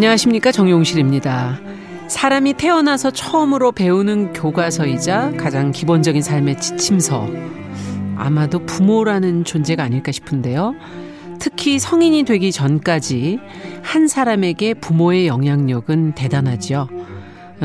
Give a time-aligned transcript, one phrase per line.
[0.00, 1.60] 안녕하십니까 정용실입니다.
[2.08, 7.28] 사람이 태어나서 처음으로 배우는 교과서이자 가장 기본적인 삶의 지침서.
[8.16, 10.74] 아마도 부모라는 존재가 아닐까 싶은데요.
[11.38, 13.40] 특히 성인이 되기 전까지
[13.82, 16.88] 한 사람에게 부모의 영향력은 대단하지요.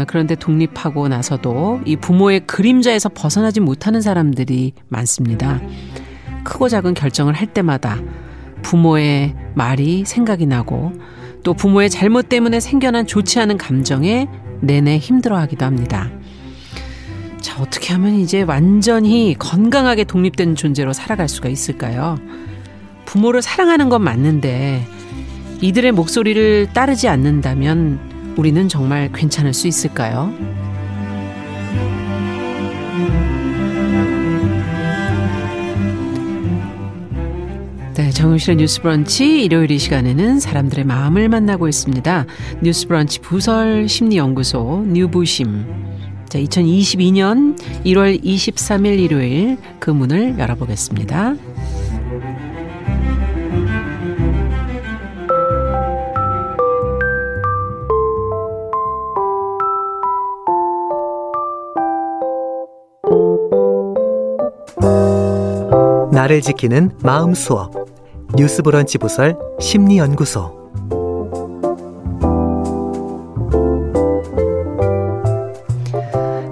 [0.06, 5.62] 그런데 독립하고 나서도 이 부모의 그림자에서 벗어나지 못하는 사람들이 많습니다.
[6.44, 7.98] 크고 작은 결정을 할 때마다
[8.62, 10.92] 부모의 말이 생각이 나고
[11.46, 14.28] 또 부모의 잘못 때문에 생겨난 좋지 않은 감정에
[14.62, 16.10] 내내 힘들어하기도 합니다.
[17.40, 22.18] 자, 어떻게 하면 이제 완전히 건강하게 독립된 존재로 살아갈 수가 있을까요?
[23.06, 24.88] 부모를 사랑하는 건 맞는데
[25.62, 30.34] 이들의 목소리를 따르지 않는다면 우리는 정말 괜찮을 수 있을까요?
[38.16, 42.26] 정용실의 뉴스 브런치 일요일 이 시간에는 사람들의 마음을 만나고 있습니다.
[42.64, 45.66] 뉴스 브런치 부설 심리연구소 뉴부심.
[46.30, 51.36] 자, 2022년 1월 23일 일요일 그 문을 열어보겠습니다.
[66.14, 67.85] 나를 지키는 마음 수업
[68.36, 70.52] 뉴스 브런치 부설 심리 연구소.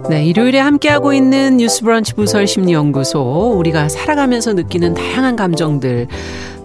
[0.09, 6.07] 네, 일요일에 함께하고 있는 뉴스 브런치 부설 심리 연구소 우리가 살아가면서 느끼는 다양한 감정들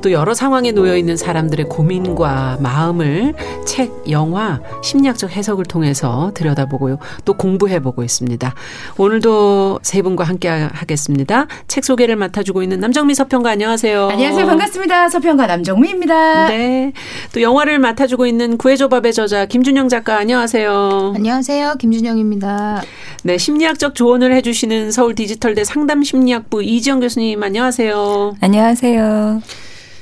[0.00, 3.34] 또 여러 상황에 놓여 있는 사람들의 고민과 마음을
[3.66, 6.98] 책, 영화, 심리학적 해석을 통해서 들여다보고요.
[7.24, 8.54] 또 공부해 보고 있습니다.
[8.96, 11.46] 오늘도 세 분과 함께 하겠습니다.
[11.66, 14.08] 책 소개를 맡아주고 있는 남정미 서평가 안녕하세요.
[14.08, 14.46] 안녕하세요.
[14.46, 15.08] 반갑습니다.
[15.08, 16.48] 서평가 남정미입니다.
[16.48, 16.92] 네.
[17.32, 21.14] 또 영화를 맡아주고 있는 구해조밥의 저자 김준영 작가 안녕하세요.
[21.16, 21.74] 안녕하세요.
[21.78, 22.82] 김준영입니다.
[23.24, 23.38] 네.
[23.38, 28.36] 심리학적 조언을 해주시는 서울 디지털대 상담 심리학부 이지영 교수님 안녕하세요.
[28.40, 29.42] 안녕하세요.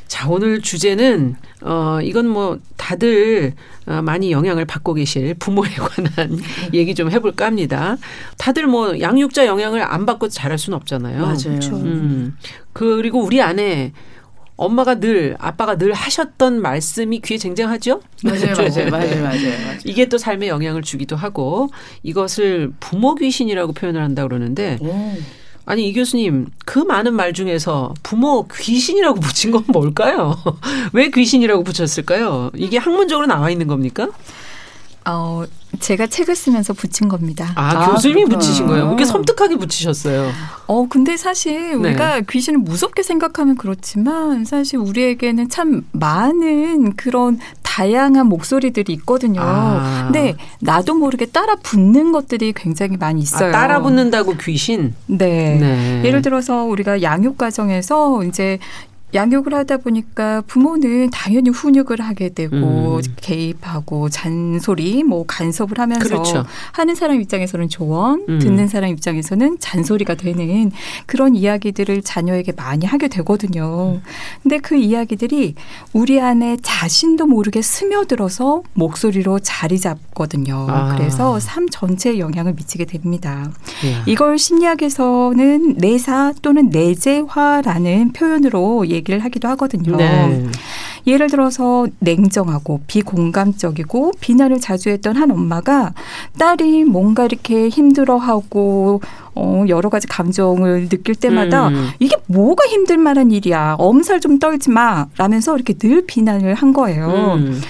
[0.06, 3.54] 자, 오늘 주제는, 어, 이건 뭐 다들
[3.86, 6.38] 어, 많이 영향을 받고 계실 부모에 관한
[6.72, 7.96] 얘기 좀 해볼까 합니다.
[8.38, 11.22] 다들 뭐 양육자 영향을 안 받고 자랄 수는 없잖아요.
[11.22, 11.36] 맞아요.
[11.36, 11.76] 그렇죠.
[11.76, 12.36] 음.
[12.72, 13.92] 그리고 우리 안에
[14.56, 18.00] 엄마가 늘 아빠가 늘 하셨던 말씀이 귀에 쟁쟁하죠?
[18.24, 21.68] 맞아요, 맞아요, 맞아요, 맞아요, 이게 또 삶에 영향을 주기도 하고
[22.02, 25.14] 이것을 부모 귀신이라고 표현을 한다 그러는데 오.
[25.66, 30.36] 아니 이 교수님 그 많은 말 중에서 부모 귀신이라고 붙인 건 뭘까요?
[30.94, 32.52] 왜 귀신이라고 붙였을까요?
[32.54, 34.08] 이게 학문적으로 나와 있는 겁니까?
[35.04, 35.44] 어,
[35.78, 37.52] 제가 책을 쓰면서 붙인 겁니다.
[37.54, 38.38] 아, 아 교수님이 그렇구나.
[38.38, 38.86] 붙이신 거예요?
[38.88, 40.30] 이렇게 섬뜩하게 붙이셨어요.
[40.66, 41.90] 어, 근데 사실 네.
[41.90, 49.40] 우리가 귀신을 무섭게 생각하면 그렇지만 사실 우리에게는 참 많은 그런 다양한 목소리들이 있거든요.
[49.42, 50.04] 아.
[50.04, 53.50] 근데 나도 모르게 따라 붙는 것들이 굉장히 많이 있어요.
[53.50, 54.94] 아, 따라 붙는다고 귀신?
[55.06, 55.58] 네.
[55.60, 56.02] 네.
[56.04, 58.58] 예를 들어서 우리가 양육 과정에서 이제
[59.14, 63.00] 양육을 하다 보니까 부모는 당연히 훈육을 하게 되고 음.
[63.16, 66.44] 개입하고 잔소리 뭐 간섭을 하면서 그렇죠.
[66.72, 68.38] 하는 사람 입장에서는 조언 음.
[68.40, 70.72] 듣는 사람 입장에서는 잔소리가 되는
[71.06, 74.00] 그런 이야기들을 자녀에게 많이 하게 되거든요.
[74.42, 75.54] 근데 그 이야기들이
[75.92, 80.66] 우리 안에 자신도 모르게 스며들어서 목소리로 자리 잡거든요.
[80.68, 80.96] 아.
[80.96, 83.50] 그래서 삶 전체에 영향을 미치게 됩니다.
[83.86, 84.02] 야.
[84.06, 89.96] 이걸 심리학에서는 내사 또는 내재화라는 표현으로 얘기를 하기도 하거든요.
[89.96, 90.46] 네.
[91.06, 95.94] 예를 들어서 냉정하고 비공감적이고 비난을 자주 했던 한 엄마가
[96.38, 99.00] 딸이 뭔가 이렇게 힘들어하고
[99.36, 101.88] 어, 여러 가지 감정을 느낄 때마다 음.
[102.00, 103.76] 이게 뭐가 힘들 만한 일이야.
[103.78, 105.06] 엄살 좀 떨지 마.
[105.16, 107.34] 라면서 이렇게 늘 비난을 한 거예요.
[107.36, 107.60] 음.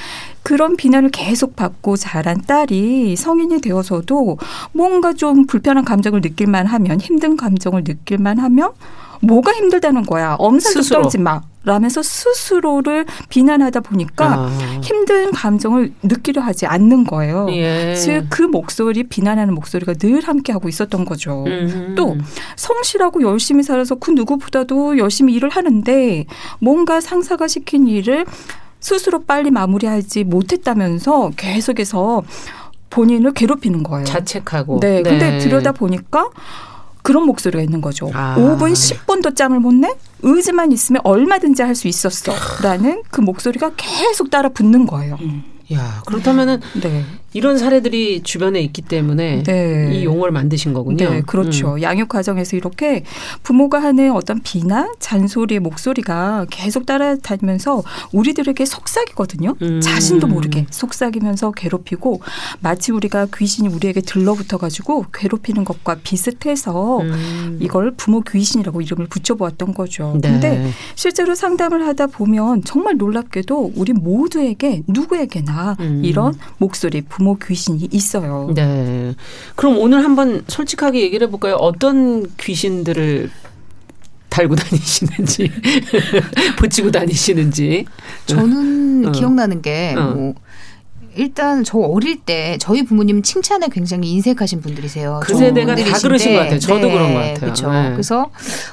[0.47, 4.39] 그런 비난을 계속 받고 자란 딸이 성인이 되어서도
[4.71, 8.71] 뭔가 좀 불편한 감정을 느낄만 하면 힘든 감정을 느낄만 하면
[9.21, 10.37] 뭐가 힘들다는 거야.
[10.39, 11.03] 엄살도 스스로.
[11.03, 11.43] 떨지 마.
[11.65, 14.81] 라면서 스스로를 비난하다 보니까 아.
[14.85, 17.49] 힘든 감정을 느끼려 하지 않는 거예요.
[17.51, 17.93] 예.
[17.97, 21.45] 즉그 목소리 비난하는 목소리가 늘 함께 하고 있었던 거죠.
[21.45, 21.95] 음흠.
[21.97, 22.17] 또
[22.55, 26.25] 성실하고 열심히 살아서 그 누구보다도 열심히 일을 하는데
[26.61, 28.27] 뭔가 상사가 시킨 일을
[28.79, 32.23] 스스로 빨리 마무리하지 못했다면서 계속해서
[32.91, 34.05] 본인을 괴롭히는 거예요.
[34.05, 34.79] 자책하고.
[34.81, 35.03] 네.
[35.03, 35.11] 네.
[35.11, 36.31] 근데 들여다 보니까
[37.07, 38.11] 그런 목소리가 있는 거죠.
[38.15, 38.35] 아.
[38.37, 39.95] 5분, 10분도 짬을 못 내?
[40.23, 42.33] 의지만 있으면 얼마든지 할 수 있었어.
[42.63, 45.19] 라는 그 목소리가 계속 따라 붙는 거예요.
[45.21, 45.45] 음.
[45.73, 47.05] 야, 그렇다면은 네.
[47.33, 49.91] 이런 사례들이 주변에 있기 때문에 네.
[49.93, 51.11] 이 용어를 만드신 거군요.
[51.11, 51.75] 네, 그렇죠.
[51.75, 51.83] 음.
[51.83, 53.05] 양육 과정에서 이렇게
[53.43, 57.83] 부모가 하는 어떤 비난, 잔소리, 목소리가 계속 따라다니면서
[58.13, 59.55] 우리들에게 속삭이거든요.
[59.61, 59.81] 음.
[59.81, 62.21] 자신도 모르게 속삭이면서 괴롭히고
[62.61, 67.59] 마치 우리가 귀신이 우리에게 들러붙어 가지고 괴롭히는 것과 비슷해서 음.
[67.61, 70.19] 이걸 부모 귀신이라고 이름을 붙여보았던 거죠.
[70.23, 70.31] 네.
[70.31, 76.03] 근데 실제로 상담을 하다 보면 정말 놀랍게도 우리 모두에게 누구에게나 음.
[76.05, 78.53] 이런 목소리, 부모 귀신이 있어요.
[78.55, 79.15] 네.
[79.55, 81.55] 그럼 오늘 한번 솔직하게 얘기를 해볼까요?
[81.55, 83.31] 어떤 귀신들을
[84.29, 85.51] 달고 다니시는지,
[86.61, 87.87] 붙이고 다니시는지.
[88.27, 89.13] 저는 어.
[89.13, 90.35] 기억나는 게 어.
[91.17, 95.21] 뭐 일단 저 어릴 때 저희 부모님 칭찬에 굉장히 인색하신 분들이세요.
[95.23, 96.59] 그 세대가 다 분들이신데, 그러신 것 같아요.
[96.59, 97.35] 저도 그런 것 같아요.
[97.41, 97.73] 그렇죠.
[97.73, 97.91] 네.
[97.93, 98.31] 그래서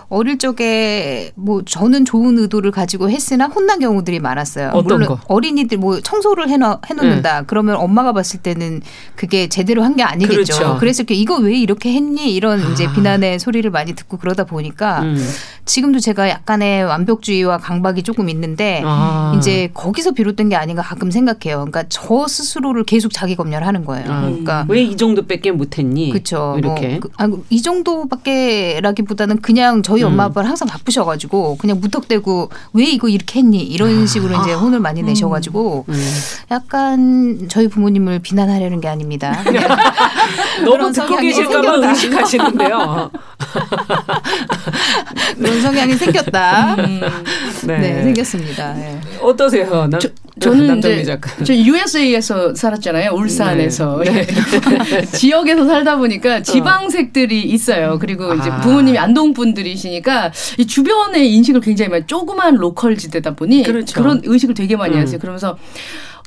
[0.09, 4.69] 어릴 적에 뭐 저는 좋은 의도를 가지고 했으나 혼난 경우들이 많았어요.
[4.73, 5.19] 어떤 물론 거?
[5.27, 7.43] 어린이들 뭐 청소를 해놔, 해놓는다.
[7.47, 8.81] 그러면 엄마가 봤을 때는
[9.15, 10.33] 그게 제대로 한 게 아니겠죠.
[10.57, 10.77] 그렇죠.
[10.79, 12.93] 그래서 이렇게 이거 왜 이렇게 했니 이런 이제 아.
[12.93, 15.15] 비난의 소리를 많이 듣고 그러다 보니까 음.
[15.65, 19.33] 지금도 제가 약간의 완벽주의와 강박이 조금 있는데 아.
[19.37, 21.57] 이제 거기서 비롯된 게 아닌가 가끔 생각해요.
[21.57, 24.11] 그러니까 저 스스로를 계속 자기 검열하는 거예요.
[24.11, 24.21] 아.
[24.21, 26.09] 그러니까 왜 이 정도밖에 못했니?
[26.09, 26.55] 그렇죠.
[26.57, 26.87] 이렇게.
[26.89, 30.29] 뭐, 그, 아니, 이 정도밖에라기보다는 그냥 저희 엄마 음.
[30.31, 35.85] 아빠는 항상 바쁘셔가지고 그냥 무턱대고 왜 이거 이렇게 했니 이런 식으로 이제 혼을 많이 내셔가지고
[35.87, 36.11] 음.
[36.51, 39.41] 약간 저희 부모님을 비난하려는 게 아닙니다.
[40.65, 41.89] 너무 듣고 계실까봐.
[41.89, 43.11] 의식하시는데요.
[45.53, 46.75] 그런 성향이 생겼다.
[46.75, 47.77] 네.
[47.77, 48.73] 네, 생겼습니다.
[48.73, 48.99] 네.
[49.21, 49.87] 어떠세요?
[49.87, 50.09] 남, 저-
[50.39, 51.31] 저는 남정미 이제 작가.
[51.43, 53.11] 저 USA에서 살았잖아요.
[53.11, 54.25] 울산에서 네.
[55.13, 57.99] 지역에서 살다 보니까 지방색들이 있어요.
[57.99, 58.59] 그리고 이제 아.
[58.61, 64.01] 부모님이 안동 분들이시니까 이 주변의 인식을 굉장히 많이 조그만 로컬 지대다 보니 그렇죠.
[64.03, 65.01] 런 의식을 되게 많이 음.
[65.01, 65.19] 하세요.
[65.19, 65.57] 그러면서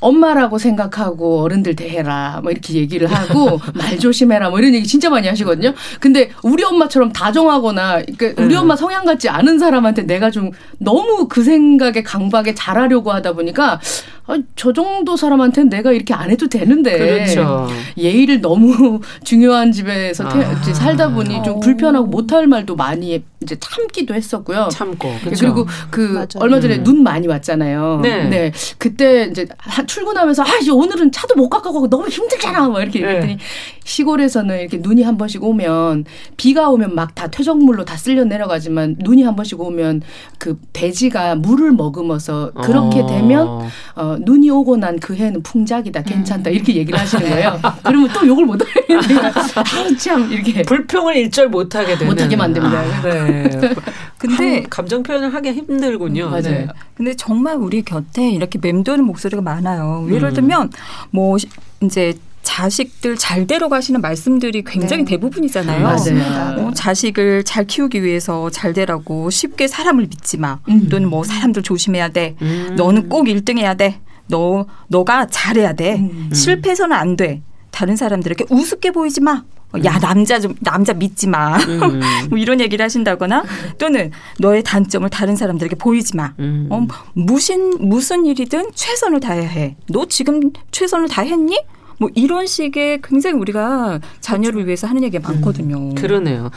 [0.01, 5.27] 엄마라고 생각하고 어른들 대해라 뭐 이렇게 얘기를 하고 말 조심해라 뭐 이런 얘기 진짜 많이
[5.29, 5.73] 하시거든요.
[6.01, 8.63] 근데 우리 엄마처럼 다정하거나 그러니까 우리 음.
[8.63, 13.81] 엄마 성향 같지 않은 사람한테 내가 좀 너무 그 생각에 강박에 잘하려고 하다 보니까
[14.29, 17.69] 아, 저 정도 사람한테는 내가 이렇게 안 해도 되는데 그렇죠.
[17.97, 20.53] 예의를 너무 중요한 집에서 태, 아.
[20.61, 21.61] 이제 살다 보니 좀 어.
[21.61, 24.69] 불편하고 못할 말도 많이 이제 참기도 했었고요.
[24.73, 25.13] 참고.
[25.23, 25.41] 그렇죠.
[25.45, 26.27] 그리고 그 맞아요.
[26.41, 26.85] 얼마 전에 음.
[26.85, 28.01] 눈 많이 왔잖아요.
[28.03, 28.53] 네.
[28.79, 32.69] 그때 이제 하- 출근하면서 아 이제 오늘은 차도 못 갖고 가고 너무 힘들잖아.
[32.69, 33.07] 막 이렇게 네.
[33.07, 33.39] 얘기했더니
[33.85, 36.05] 시골에서는 이렇게 눈이 한 번씩 오면
[36.37, 40.03] 비가 오면 막 다 퇴적물로 다 쓸려 내려가지만 눈이 한 번씩 오면
[40.39, 43.07] 그 돼지가 물을 머금어서 그렇게 어.
[43.07, 43.49] 되면
[43.95, 47.61] 어, 눈이 오고 난 그 해는 풍작이다, 괜찮다 이렇게 얘기를 하시는 거예요.
[47.85, 52.07] 그러면 또 욕을 못 하니까 아참 이렇게 불평을 일절 못 하게 되는.
[52.13, 53.03] 못 하게 만듭니다.
[53.03, 53.61] 네.
[54.19, 56.27] 근데 감- 감정 표현을 하기 힘들군요.
[56.31, 56.43] 맞아요.
[56.43, 56.67] 네.
[56.97, 60.07] 근데 정말 우리 곁에 이렇게 맴도는 목소리가 많아요.
[60.11, 60.35] 예를 음.
[60.35, 60.71] 들면
[61.11, 61.49] 뭐 시-
[61.83, 65.11] 이제 자식들 잘 데려가시는 말씀들이 굉장히 네.
[65.11, 65.83] 대부분이잖아요.
[65.83, 66.67] 맞아요.
[66.69, 70.61] 어, 자식을 잘 키우기 위해서 잘 되라고 쉽게 사람을 믿지 마.
[70.69, 70.89] 음.
[70.89, 72.37] 또는 뭐 사람들 조심해야 돼.
[72.43, 72.75] 음.
[72.77, 73.99] 너는 꼭 1등 해야 돼.
[74.29, 75.97] 너 너가 잘해야 돼.
[75.97, 76.31] 음.
[76.33, 77.43] 실패해서는 안 돼.
[77.71, 79.45] 다른 사람들에게 우습게 보이지 마.
[79.73, 81.59] 어, 야 남자 좀 남자 믿지 마.
[81.59, 82.01] 음.
[82.31, 83.45] 뭐 이런 얘기를 하신다거나
[83.79, 86.33] 또는 너의 단점을 다른 사람들에게 보이지 마.
[86.39, 86.69] 음.
[86.71, 89.77] 어, 무슨 무슨 일이든 최선을 다해야 해.
[89.89, 91.59] 너 지금 최선을 다했니?
[91.99, 95.95] 뭐 이런 식의 굉장히 우리가 자녀를 위해서 하는 얘기가 많거든요.
[95.95, 96.51] 그러네요.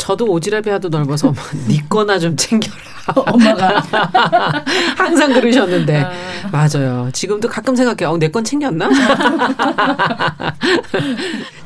[0.00, 2.74] 저도 오지랖이 하도 넓어서 엄마, 네 거나 좀 챙겨라.
[3.14, 3.82] 엄마가
[4.96, 6.06] 항상 그러셨는데
[6.50, 7.10] 맞아요.
[7.12, 8.14] 지금도 가끔 생각해요.
[8.14, 8.88] 어, 내건 챙겼나?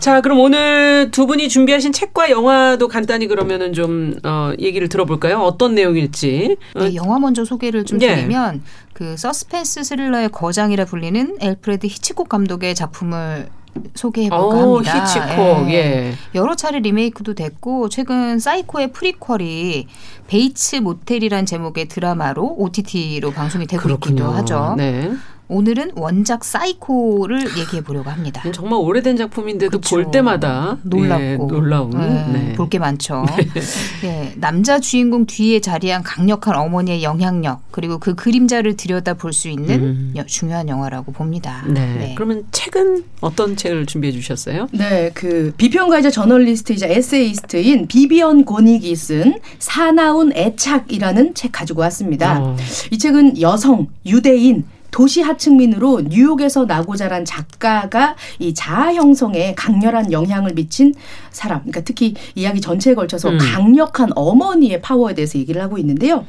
[0.01, 5.39] 자, 그럼 오늘 두 분이 준비하신 책과 영화도 간단히 그러면은 좀 어, 얘기를 들어볼까요?
[5.41, 6.57] 어떤 내용일지.
[6.75, 8.17] 어, 네, 영화 먼저 소개를 좀 예.
[8.17, 8.63] 드리면
[8.95, 13.49] 그 서스펜스 스릴러의 거장이라 불리는 앨프리드 히치콕 감독의 작품을
[13.95, 15.05] 소개해볼까 어, 합니다.
[15.05, 15.71] 히치콕.
[15.71, 16.15] 예.
[16.35, 19.87] 여러 차례 리메이크도 됐고 최근 사이코의 prequel이
[20.27, 24.75] 베이츠 모텔이란 제목의 드라마로 OTT로 방송이 되고 있기도 하죠.
[24.77, 25.13] 네.
[25.49, 28.43] 오늘은 원작 사이코를 얘기해 보려고 합니다.
[28.53, 29.97] 정말 오래된 작품인데도 그쵸.
[29.97, 31.91] 볼 때마다 놀랍고 예, 놀라운.
[31.91, 32.53] 네, 네.
[32.55, 33.25] 볼게 많죠.
[34.05, 39.83] 예, 남자 주인공 뒤에 자리한 강력한 어머니의 영향력 그리고 그 그림자를 들여다 볼 수 있는
[39.83, 40.13] 음.
[40.17, 41.65] 여- 중요한 영화라고 봅니다.
[41.69, 42.13] 네.
[42.17, 44.69] 그러면 책은 어떤 책을 준비해 주셨어요?
[44.73, 52.41] 네, 그 비평가이자 저널리스트이자 에세이스트인 비비언 고닉이 쓴 사나운 애착이라는 책 가지고 왔습니다.
[52.41, 52.57] 어.
[52.93, 60.53] 이 책은 여성, 유대인, 도시 하층민으로 뉴욕에서 나고 자란 작가가 이 자아 형성에 강렬한 영향을
[60.55, 60.95] 미친
[61.33, 61.63] 사람.
[61.63, 63.39] 그러니까 특히 이야기 전체에 걸쳐서 음.
[63.41, 66.25] 강력한 어머니의 파워에 대해서 얘기를 하고 있는데요.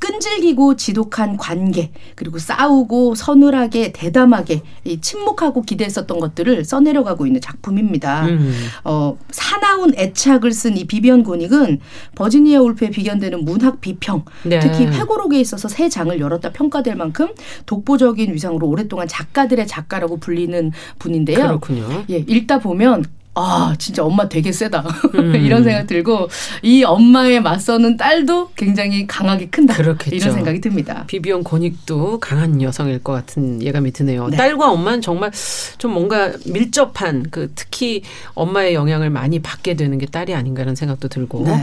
[0.00, 8.26] 끈질기고 지독한 관계, 그리고 싸우고 서늘하게 대담하게 이 침묵하고 기대했었던 것들을 써내려가고 있는 작품입니다.
[8.26, 8.52] 음.
[8.82, 11.78] 어, 사나운 애착을 쓴 이 비비언 고닉은
[12.16, 14.58] 버지니아 울프에 비견되는 문학 비평, 네.
[14.58, 17.28] 특히 회고록에 있어서 세 장을 열었다 평가될 만큼
[17.64, 21.38] 독보적 인 위상으로 오랫동안 작가들의 작가라고 불리는 분인데요.
[21.38, 22.04] 그렇군요.
[22.10, 23.04] 예, 읽다 보면
[23.40, 24.80] 아, 진짜 엄마 되게 세다.
[25.14, 25.36] 음.
[25.38, 26.28] 이런 생각 들고
[26.62, 29.74] 이 엄마에 맞서는 딸도 굉장히 강하게 큰다.
[29.74, 30.16] 그렇겠죠.
[30.16, 31.04] 이런 생각이 듭니다.
[31.06, 34.28] 비비언 권익도 강한 여성일 것 같은 예감이 드네요.
[34.28, 34.36] 네.
[34.36, 35.30] 딸과 엄마는 정말
[35.78, 38.02] 좀 뭔가 밀접한 그 특히
[38.34, 41.44] 엄마의 영향을 많이 받게 되는 게 딸이 아닌가 라는 생각도 들고.
[41.44, 41.62] 네.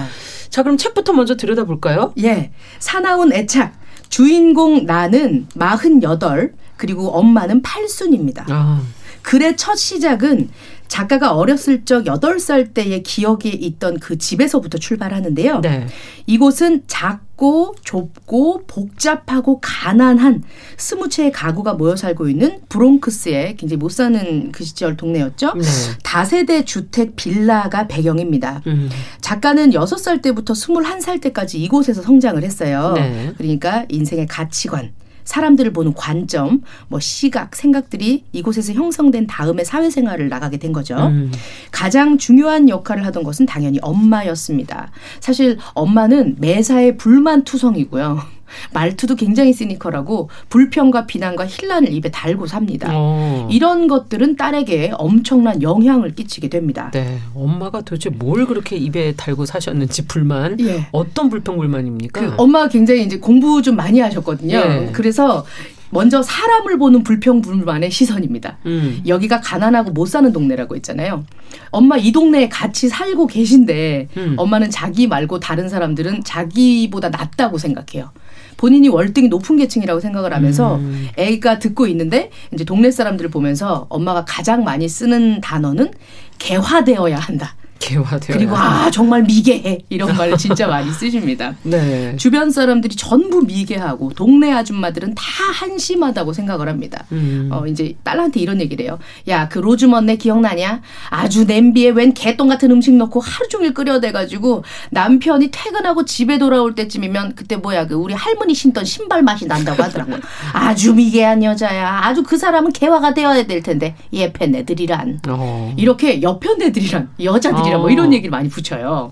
[0.50, 2.14] 자, 그럼 책부터 먼저 들여다볼까요?
[2.24, 2.52] 예.
[2.80, 3.85] 사나운 애착.
[4.16, 8.46] 주인공 나는 48 그리고 엄마는 8순입니다.
[8.50, 8.82] 아,
[9.22, 10.48] 글의 첫 시작은
[10.88, 15.62] 작가가 어렸을 적 8살 때의 기억에 있던 그 집에서부터 출발하는데요.
[15.62, 15.88] 네.
[16.26, 20.44] 이곳은 작고 좁고 복잡하고 가난한
[20.78, 25.54] 스무 채의 가구가 모여 살고 있는 브롱크스의 굉장히 못 사는 그 시절 동네였죠.
[25.54, 25.64] 네.
[26.04, 28.62] 다세대 주택 빌라가 배경입니다.
[28.68, 28.90] 음.
[29.22, 32.94] 작가는 6살 때부터 21살 때까지 이곳에서 성장을 했어요.
[32.96, 33.34] 네.
[33.38, 34.92] 그러니까 인생의 가치관,
[35.26, 40.96] 사람들을 보는 관점, 뭐 시각, 생각들이 이곳에서 형성된 다음에 사회생활을 나가게 된 거죠.
[40.96, 41.32] 음.
[41.72, 44.92] 가장 중요한 역할을 하던 것은 당연히 엄마였습니다.
[45.20, 48.35] 사실 엄마는 매사에 불만투성이고요.
[48.74, 52.90] 말투도 굉장히 시니컬하고 불평과 비난과 힐난을 입에 달고 삽니다.
[52.94, 53.48] 어.
[53.52, 56.92] 이런 것들은 딸에게 엄청난 영향을 끼치게 됩니다.
[56.94, 57.20] 네.
[57.34, 60.60] 엄마가 도대체 뭘 그렇게 입에 달고 사셨는지 불만.
[60.60, 60.88] 예.
[60.92, 62.22] 어떤 불평 불만입니까?
[62.22, 64.56] 그 엄마가 굉장히 이제 공부 좀 많이 하셨거든요.
[64.58, 64.90] 예.
[64.94, 65.46] 그래서
[65.90, 68.58] 먼저 사람을 보는 불평 불만의 시선입니다.
[68.66, 69.02] 음.
[69.08, 71.24] 여기가 가난하고 못 사는 동네라고 했잖아요.
[71.72, 74.34] 엄마 이 동네에 같이 살고 계신데 음.
[74.38, 78.12] 엄마는 자기 말고 다른 사람들은 자기보다 낫다고 생각해요.
[78.58, 81.10] 본인이 월등히 높은 계층이라고 생각을 하면서 음.
[81.18, 85.92] 애가 듣고 있는데 이제 동네 사람들을 보면서 엄마가 가장 많이 쓰는 단어는
[86.38, 87.56] 개화되어야 한다.
[87.80, 88.36] 개화되어.
[88.38, 91.56] 그리고 아 정말 미개해 이런 말을 진짜 많이 쓰십니다.
[91.64, 92.16] 네.
[92.18, 97.06] 주변 사람들이 전부 미개하고 동네 아줌마들은 다 한심하다고 생각을 합니다.
[97.12, 97.50] 음.
[97.52, 99.00] 어 이제 딸한테 이런 얘기를 해요.
[99.30, 100.82] 야 그 로즈먼네 기억나냐?
[101.10, 107.36] 아주 냄비에 웬 개똥 같은 음식 넣고 하루 종일 끓여대가지고 남편이 퇴근하고 집에 돌아올 때쯤이면
[107.36, 110.18] 그때 뭐야 그 우리 할머니 신던 신발 맛이 난다고 하더라고요.
[110.54, 112.02] 아주 미개한 여자야.
[112.04, 115.22] 아주 그 사람은 개화가 되어야 될 텐데 예편네들이란.
[115.30, 115.74] 어.
[115.78, 117.92] 이렇게 여편네들이란 여자들 이란 뭐 어.
[117.92, 119.12] 이런 얘기를 많이 붙여요.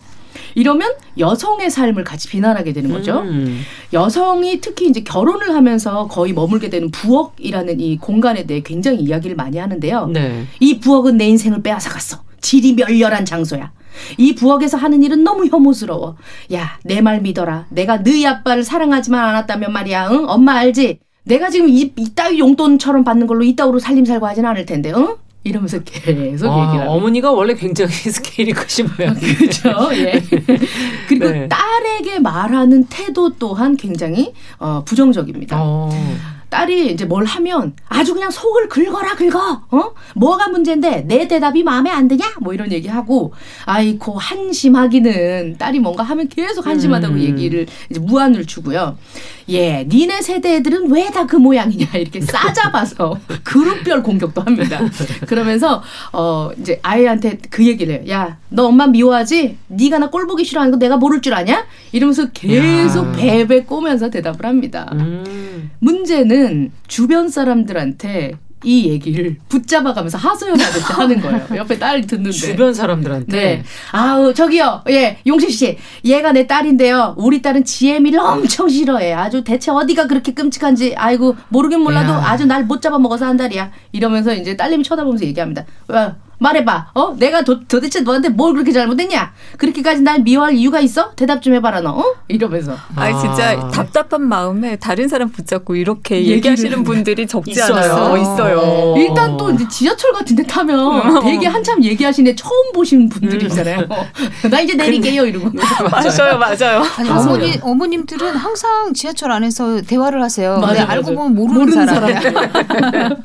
[0.55, 3.19] 이러면 여성의 삶을 같이 비난하게 되는 거죠.
[3.21, 3.61] 음.
[3.91, 9.57] 여성이 특히 이제 결혼을 하면서 거의 머물게 되는 부엌이라는 이 공간에 대해 굉장히 이야기를 많이
[9.57, 10.07] 하는데요.
[10.07, 10.45] 네.
[10.59, 12.19] 이 부엌은 내 인생을 빼앗아갔어.
[12.41, 13.71] 질이 멸렬한 장소야.
[14.17, 16.15] 이 부엌에서 하는 일은 너무 혐오스러워.
[16.53, 17.67] 야, 내 말 믿어라.
[17.69, 20.09] 내가 너희 아빠를 사랑하지만 않았다면 말이야.
[20.11, 20.25] 응?
[20.27, 20.99] 엄마 알지?
[21.25, 24.91] 내가 지금 이, 이따위 용돈처럼 받는 걸로 이따위로 살림 살고 하진 않을 텐데.
[24.95, 25.15] 응?
[25.43, 26.89] 이러면서 계속 아, 얘기를 합니다.
[26.89, 29.13] 어머니가 원래 굉장히 스케일이 크신 모양.
[29.15, 29.69] 그렇죠.
[29.93, 30.23] 예.
[31.07, 31.47] 그리고 네.
[31.49, 35.57] 딸에게 말하는 태도 또한 굉장히 어, 부정적입니다.
[35.59, 35.89] 어.
[36.53, 39.63] 딸이 이제 뭘 하면 아주 그냥 속을 긁어라 긁어.
[39.71, 39.91] 어?
[40.15, 42.25] 뭐가 문제인데 내 대답이 마음에 안 드냐?
[42.41, 43.33] 뭐 이런 얘기하고
[43.65, 47.19] 아이고 한심하기는 딸이 뭔가 하면 계속 한심하다고 음.
[47.19, 48.97] 얘기를 이제 무안을 주고요.
[49.49, 54.79] 예, 니네 세대 애들은 왜 다 그 모양이냐 이렇게 싸잡아서 그룹별 공격도 합니다.
[55.27, 55.81] 그러면서
[56.11, 58.03] 어 이제 아이한테 그 얘기를 해요.
[58.09, 59.57] 야, 너 엄마 미워하지?
[59.67, 61.65] 네가 나 꼴 보기 싫어하는 거 내가 모를 줄 아냐?
[61.91, 63.11] 이러면서 계속 야.
[63.13, 64.87] 베베 꼬면서 대답을 합니다.
[64.93, 65.71] 음.
[65.79, 66.42] 문제는
[66.87, 68.33] 주변 사람들한테
[68.65, 71.41] 이 얘기를 붙잡아가면서 하소연하듯이 하는 거예요.
[71.57, 72.31] 옆에 딸이 듣는데.
[72.31, 73.31] 주변 사람들한테.
[73.37, 73.63] 네.
[73.91, 74.83] 아우, 저기요.
[74.89, 75.77] 예, 용실 씨.
[76.05, 77.15] 얘가 내 딸인데요.
[77.17, 79.11] 우리 딸은 지혜미를 엄청 싫어해.
[79.13, 80.95] 아주 대체 어디가 그렇게 끔찍한지.
[80.95, 82.23] 아이고, 모르긴 몰라도 야.
[82.25, 83.69] 아주 날 못 잡아먹어서 한 달이야.
[83.91, 85.65] 이러면서 이제 딸님이 쳐다보면서 얘기합니다.
[85.89, 86.91] 어, 말해봐.
[86.93, 87.15] 어?
[87.17, 89.31] 내가 도, 도대체 너한테 뭘 그렇게 잘못했냐?
[89.57, 91.11] 그렇게까지 날 미워할 이유가 있어?
[91.15, 91.91] 대답 좀 해봐라, 너.
[91.91, 92.03] 어?
[92.27, 92.75] 이러면서.
[92.95, 93.69] 아 진짜 아.
[93.69, 97.75] 답답한 마음에 다른 사람 붙잡고 이렇게 얘기하시는 분들이 적지 있어요.
[97.75, 97.93] 않아요.
[97.93, 98.59] 어, 있어요.
[98.59, 98.95] 어.
[98.97, 103.87] 일단 또 이제 지하철 같은 데 타면 되게 한참 얘기하시네 처음 보시는 분들이 있잖아요.
[104.51, 105.49] 나 이제 내릴게요 이러고.
[105.89, 106.83] 맞아요, 맞아요.
[106.97, 107.09] 아니.
[107.09, 110.55] 어머니 어머님들은 항상 지하철 안에서 대화를 하세요.
[110.59, 111.15] 근데 맞아, 알고 맞아.
[111.15, 113.13] 보면 모르는, 모르는 사람.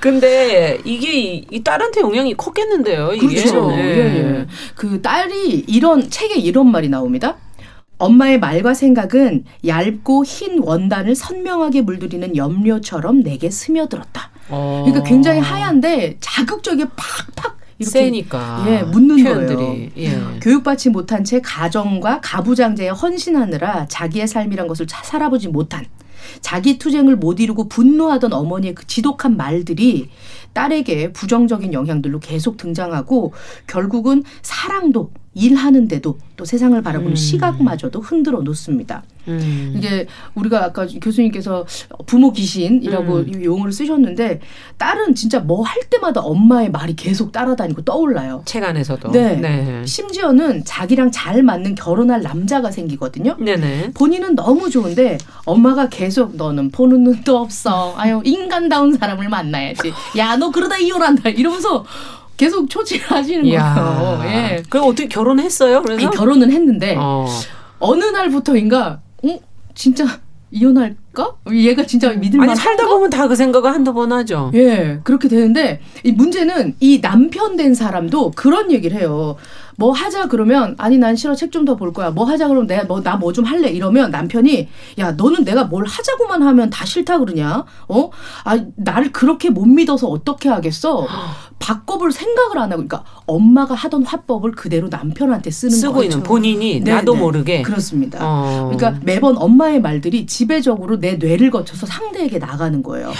[0.00, 3.12] 근데 이게 이, 이 딸한테 영향 이 컸겠는데요.
[3.14, 3.26] 이게.
[3.28, 3.68] 그렇죠.
[3.70, 3.76] 네.
[3.76, 4.46] 예, 예.
[4.74, 7.36] 그 딸이 이런 책에 이런 말이 나옵니다.
[7.98, 14.30] 엄마의 말과 생각은 얇고 흰 원단을 선명하게 물들이는 염료처럼 내게 스며들었다.
[14.50, 14.82] 어.
[14.86, 18.64] 그러니까 굉장히 하얀데 자극적이게 팍팍 이렇게 세니까.
[18.68, 19.56] 예, 묻는 표현들이.
[19.56, 19.88] 거예요.
[19.96, 20.38] 예.
[20.40, 25.84] 교육받지 못한 채 가정과 가부장제에 헌신하느라 자기의 삶이란 것을 차- 살아보지 못한
[26.40, 30.10] 자기 투쟁을 못 이루고 분노하던 어머니의 그 지독한 말들이
[30.56, 33.34] 딸에게 부정적인 영향들로 계속 등장하고
[33.66, 37.16] 결국은 사랑도 일하는데도 또 세상을 바라보는 음.
[37.16, 39.02] 시각마저도 흔들어 놓습니다.
[39.28, 39.74] 음.
[39.76, 41.66] 이게 우리가 아까 교수님께서
[42.06, 43.28] 부모 귀신이라고 음.
[43.28, 44.40] 이 용어를 쓰셨는데
[44.78, 48.42] 딸은 진짜 뭐 할 때마다 엄마의 말이 계속 따라다니고 떠올라요.
[48.44, 49.10] 책 안에서도.
[49.10, 49.34] 네.
[49.36, 49.84] 네.
[49.84, 53.36] 심지어는 자기랑 잘 맞는 결혼할 남자가 생기거든요.
[53.38, 53.90] 네네.
[53.94, 57.94] 본인은 너무 좋은데 엄마가 계속 너는 보는 눈도 없어.
[57.96, 59.92] 아유 인간다운 사람을 만나야지.
[60.16, 61.84] 야 너 그러다 이혼한다 이러면서
[62.36, 64.22] 계속 초치하시는 거예요.
[64.26, 64.62] 예.
[64.68, 65.78] 그럼 어떻게 결혼했어요?
[65.78, 67.26] 이 그래서 결혼은 했는데 어.
[67.78, 69.38] 어느 날부터인가 어
[69.74, 70.04] 진짜
[70.50, 71.34] 이혼할까?
[71.52, 74.50] 얘가 진짜 믿을만 아니 살다 보면 다 그 생각을 한두 번 하죠.
[74.54, 79.36] 예, 그렇게 되는데 이 문제는 이 남편 된 사람도 그런 얘기를 해요.
[79.78, 82.10] 뭐 하자 그러면 아니 난 싫어 책 좀 더 볼 거야.
[82.10, 84.68] 뭐 하자 그러면 내가 뭐 나 뭐 좀 할래 이러면 남편이
[84.98, 87.64] 야 너는 내가 뭘 하자고만 하면 다 싫다 그러냐?
[87.88, 88.10] 어?
[88.44, 91.06] 아 나를 그렇게 못 믿어서 어떻게 하겠어?
[91.58, 96.04] 바꿔볼 생각을 안 하고 그러니까 엄마가 하던 화법을 그대로 남편한테 쓰는 쓰고 거죠.
[96.04, 97.20] 있는 본인이 네, 나도 네.
[97.20, 97.62] 모르게.
[97.62, 98.18] 그렇습니다.
[98.22, 98.70] 어.
[98.72, 103.12] 그러니까 매번 엄마의 말들이 지배적으로 내 뇌를 거쳐서 상대에게 나가는 거예요.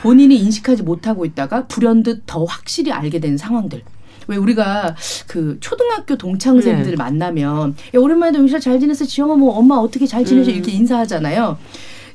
[0.00, 3.82] 본인이 인식하지 못하고 있다가 불현듯 더 확실히 알게 된 상황들.
[4.28, 4.94] 왜 우리가
[5.26, 6.96] 그 초등학교 동창생들 네.
[6.96, 10.54] 만나면 야, 오랜만에 동시에 잘 지냈어 지영아 뭐 엄마 어떻게 잘 지내셔 음.
[10.54, 11.58] 이렇게 인사하잖아요.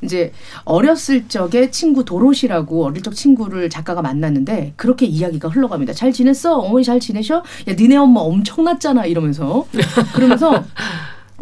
[0.04, 0.32] 이제
[0.66, 5.94] 어렸을 적에 친구 도로시라고 어릴 적 친구를 작가가 만났는데 그렇게 이야기가 흘러갑니다.
[5.94, 6.58] 잘 지냈어?
[6.58, 7.38] 어머니 잘 지내셔?
[7.38, 9.66] 야 니네 엄마 엄청났잖아 이러면서
[10.14, 10.64] 그러면서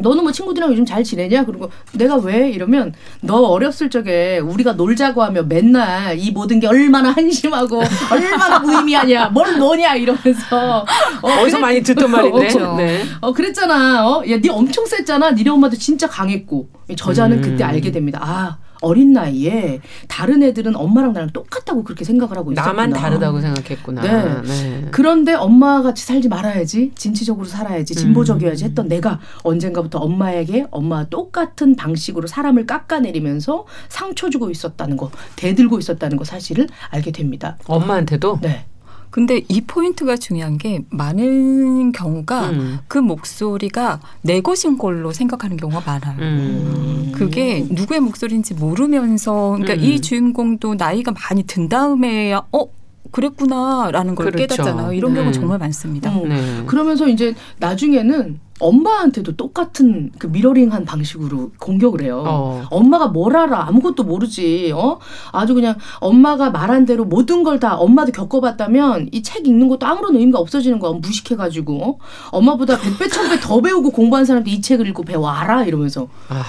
[0.02, 1.46] 너는 뭐 친구들이랑 요즘 잘 지내냐?
[1.46, 2.50] 그리고 내가 왜?
[2.50, 7.82] 이러면 너 어렸을 적에 우리가 놀자고 하면 맨날 이 모든 게 얼마나 한심하고
[8.12, 9.30] 얼마나 무의미하냐?
[9.30, 9.96] 뭘 노냐?
[9.96, 10.86] 이러면서
[11.22, 12.60] 어, 그랬- 많이 듣던 말인데.
[12.64, 13.04] 어, 네.
[13.22, 14.08] 어 그랬잖아.
[14.08, 15.32] 어, 야, 네 엄청 셌잖아.
[15.32, 16.70] 니네 엄마도 진짜 강했고.
[16.90, 17.42] 이 저자는 음.
[17.42, 18.20] 그때 알게 됩니다.
[18.22, 22.74] 아, 어린 나이에 다른 애들은 엄마랑 나랑 똑같다고 그렇게 생각을 하고 있었구나.
[22.74, 24.02] 나만 다르다고 생각했구나.
[24.02, 24.42] 네.
[24.42, 24.88] 네.
[24.92, 26.92] 그런데 엄마 같이 살지 말아야지.
[26.96, 27.96] 진취적으로 살아야지.
[27.96, 35.80] 진보적이어야지 했던 내가 언젠가부터 엄마에게 엄마와 똑같은 방식으로 사람을 깎아내리면서 상처 주고 있었다는 거, 대들고
[35.80, 37.58] 있었다는 거 사실을 알게 됩니다.
[37.68, 38.40] 엄마한테도.
[38.42, 38.66] 네.
[39.12, 42.80] 근데 이 포인트가 중요한 게 많은 경우가 음.
[42.88, 46.18] 그 목소리가 내 것인 걸로 생각하는 경우가 많아요.
[46.20, 47.12] 음.
[47.14, 49.80] 그게 누구의 목소리인지 모르면서 그러니까 음.
[49.82, 52.81] 이 주인공도 나이가 많이 든 다음에야 어
[53.12, 54.48] 그랬구나라는 걸 그렇죠.
[54.48, 54.94] 깨닫잖아요.
[54.94, 55.32] 이런 경우 네.
[55.32, 56.10] 정말 많습니다.
[56.12, 56.30] 음.
[56.30, 56.64] 네.
[56.66, 62.24] 그러면서 이제 나중에는 엄마한테도 똑같은 그 미러링한 방식으로 공격을 해요.
[62.28, 62.64] 어.
[62.70, 63.68] 엄마가 뭘 알아?
[63.68, 64.72] 아무것도 모르지.
[64.76, 65.00] 어?
[65.32, 70.16] 아주 그냥 엄마가 말한 대로 모든 걸 다 엄마도 겪어봤다면 이 책 읽는 것도 아무런
[70.16, 70.92] 의미가 없어지는 거야.
[70.94, 71.84] 무식해가지고.
[71.84, 71.98] 어?
[72.32, 75.64] 엄마보다 백배 천배 더 배우고 공부한 사람도 이 책을 읽고 배워 알아?
[75.66, 76.08] 이러면서.
[76.30, 76.44] 아.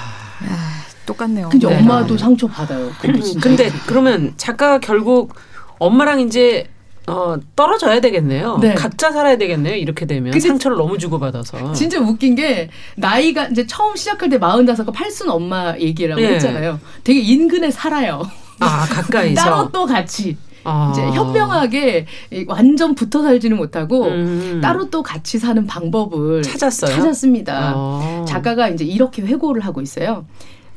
[1.07, 1.49] 똑같네요.
[1.49, 1.79] 근데 네.
[1.81, 2.91] 엄마도 상처 받아요.
[3.01, 3.41] 근데 진짜.
[3.41, 5.35] 근데 그러면 작가가 결국
[5.83, 6.67] 엄마랑 이제
[7.09, 8.59] 어, 떨어져야 되겠네요.
[8.61, 8.75] 네.
[8.75, 9.75] 각자 살아야 되겠네요.
[9.75, 11.73] 이렇게 되면 상처를 너무 주고받아서.
[11.73, 16.35] 진짜 웃긴 게 나이가 이제 처음 시작할 때 마흔다섯가 팔순 엄마 얘기라고 예.
[16.35, 16.79] 했잖아요.
[17.03, 18.23] 되게 인근에 살아요.
[18.61, 19.35] 아 가까이서.
[19.43, 20.93] 따로 또 같이 아.
[20.93, 24.61] 이제 현명하게 이 완전 붙어 살지는 못하고 음.
[24.63, 26.95] 따로 또 같이 사는 방법을 찾았어요.
[26.95, 27.73] 찾았습니다.
[27.75, 28.25] 어.
[28.29, 30.25] 작가가 이제 이렇게 회고를 하고 있어요.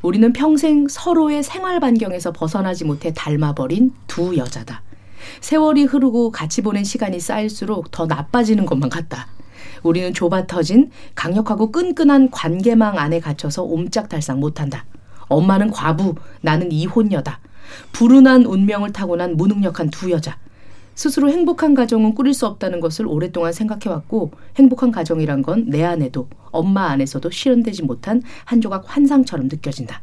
[0.02, 4.82] 우리는 평생 서로의 생활 반경에서 벗어나지 못해 닮아버린 두 여자다.
[5.42, 9.28] 세월이 흐르고 같이 보낸 시간이 쌓일수록 더 나빠지는 것만 같다.
[9.84, 14.86] 우리는 좁아 터진 강력하고 끈끈한 관계망 안에 갇혀서 옴짝달싹 못한다.
[15.28, 17.40] 엄마는 과부, 나는 이혼녀다.
[17.92, 20.38] 불운한 운명을 타고난 무능력한 두 여자.
[20.94, 26.86] 스스로 행복한 가정은 꾸릴 수 없다는 것을 오랫동안 생각해왔고 행복한 가정이란 건 내 안에도 엄마
[26.86, 30.02] 안에서도 실현되지 못한 한 조각 환상처럼 느껴진다.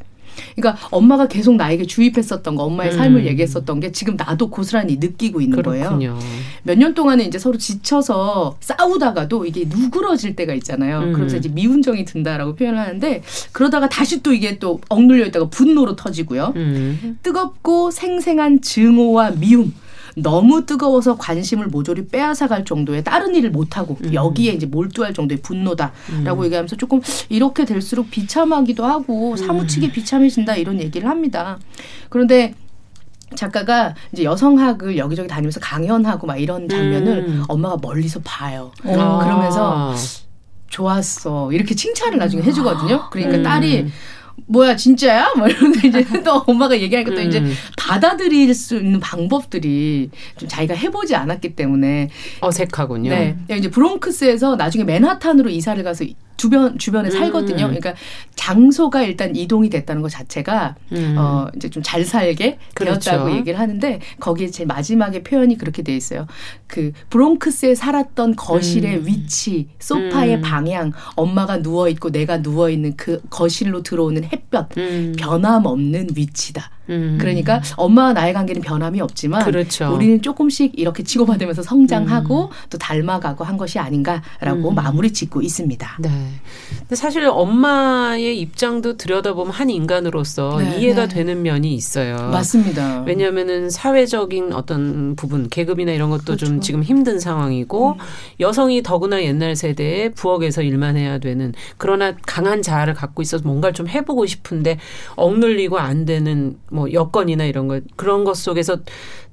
[0.57, 2.97] 그러니까 엄마가 계속 나에게 주입했었던 거, 엄마의 음.
[2.97, 5.85] 삶을 얘기했었던 게 지금 나도 고스란히 느끼고 있는 거예요.
[5.85, 6.19] 그렇군요.
[6.65, 10.99] 몇 년 동안은 이제 서로 지쳐서 싸우다가도 이게 누그러질 때가 있잖아요.
[11.01, 11.13] 음.
[11.13, 15.97] 그러면서 이제 미운 정이 든다라고 표현을 하는데 그러다가 다시 또 이게 또 억눌려 있다가 분노로
[15.97, 16.53] 터지고요.
[16.57, 17.19] 음.
[17.23, 19.73] 뜨겁고 생생한 증오와 미움.
[20.17, 24.15] 너무 뜨거워서 관심을 모조리 빼앗아갈 정도의 다른 일을 못하고 음.
[24.15, 29.93] 여기에 이제 몰두할 정도의 분노다라고 얘기하면서 조금 이렇게 될수록 비참하기도 하고 사무치게 음.
[29.93, 31.59] 비참해진다 이런 얘기를 합니다.
[32.09, 32.55] 그런데
[33.35, 37.45] 작가가 이제 여성학을 여기저기 다니면서 강연하고 막 이런 장면을 음.
[37.49, 38.73] 엄마가 멀리서 봐요.
[38.85, 39.19] 아.
[39.23, 39.95] 그러면서
[40.69, 41.53] 좋았어.
[41.53, 43.11] 이렇게 칭찬을 나중에 해주거든요.
[43.11, 43.43] 그러니까 음.
[43.43, 43.87] 딸이
[44.47, 45.33] 뭐야 진짜야?
[45.37, 47.53] 뭐 이러면서 이제 또 엄마가 얘기하니까 또 이제 음.
[47.77, 53.11] 받아들일 수 있는 방법들이 좀 자기가 해보지 않았기 때문에 어색하군요.
[53.11, 53.37] 네.
[53.51, 56.05] 이제 브롱크스에서 나중에 맨하탄으로 이사를 가서
[56.43, 57.67] 주변 주변에 살거든요.
[57.67, 57.75] 음.
[57.75, 57.95] 그러니까
[58.35, 61.15] 장소가 일단 이동이 됐다는 것 자체가 음.
[61.17, 63.11] 어 이제 좀 잘 살게 그렇죠.
[63.11, 66.27] 되었다고 얘기를 하는데 거기에 제 마지막에 표현이 그렇게 돼 있어요.
[66.69, 69.07] 그 브롱크스에 살았던 거실의 음.
[69.07, 70.41] 위치, 소파의 음.
[70.41, 75.15] 방향, 엄마가 누워 있고 내가 누워 있는 그 거실로 들어오는 햇볕 음.
[75.19, 76.71] 변함없는 위치다.
[76.91, 77.19] 음.
[77.21, 79.95] 그러니까 엄마와 나의 관계는 변함이 없지만 그렇죠.
[79.95, 84.75] 우리는 조금씩 이렇게 치고받으면서 성장하고 또 닮아가고 한 것이 아닌가라고 음.
[84.75, 85.99] 마무리 짓고 있습니다.
[86.01, 86.09] 네.
[86.79, 91.15] 근데 사실 엄마의 입장도 들여다보면 한 인간으로서 네, 이해가 네.
[91.15, 92.17] 되는 면이 있어요.
[92.31, 93.03] 맞습니다.
[93.07, 96.61] 왜냐하면은 사회적인 어떤 부분, 계급이나 이런 것도 좀 그렇죠.
[96.61, 97.99] 지금 힘든 상황이고 음.
[98.41, 103.89] 여성이 더구나 옛날 세대에 부엌에서 일만 해야 되는 그러나 강한 자아를 갖고 있어서 뭔가를 좀
[103.89, 104.79] 해보고 싶은데
[105.17, 108.79] 억눌리고 안 되는 뭐 여건이나 이런 것 그런 것 속에서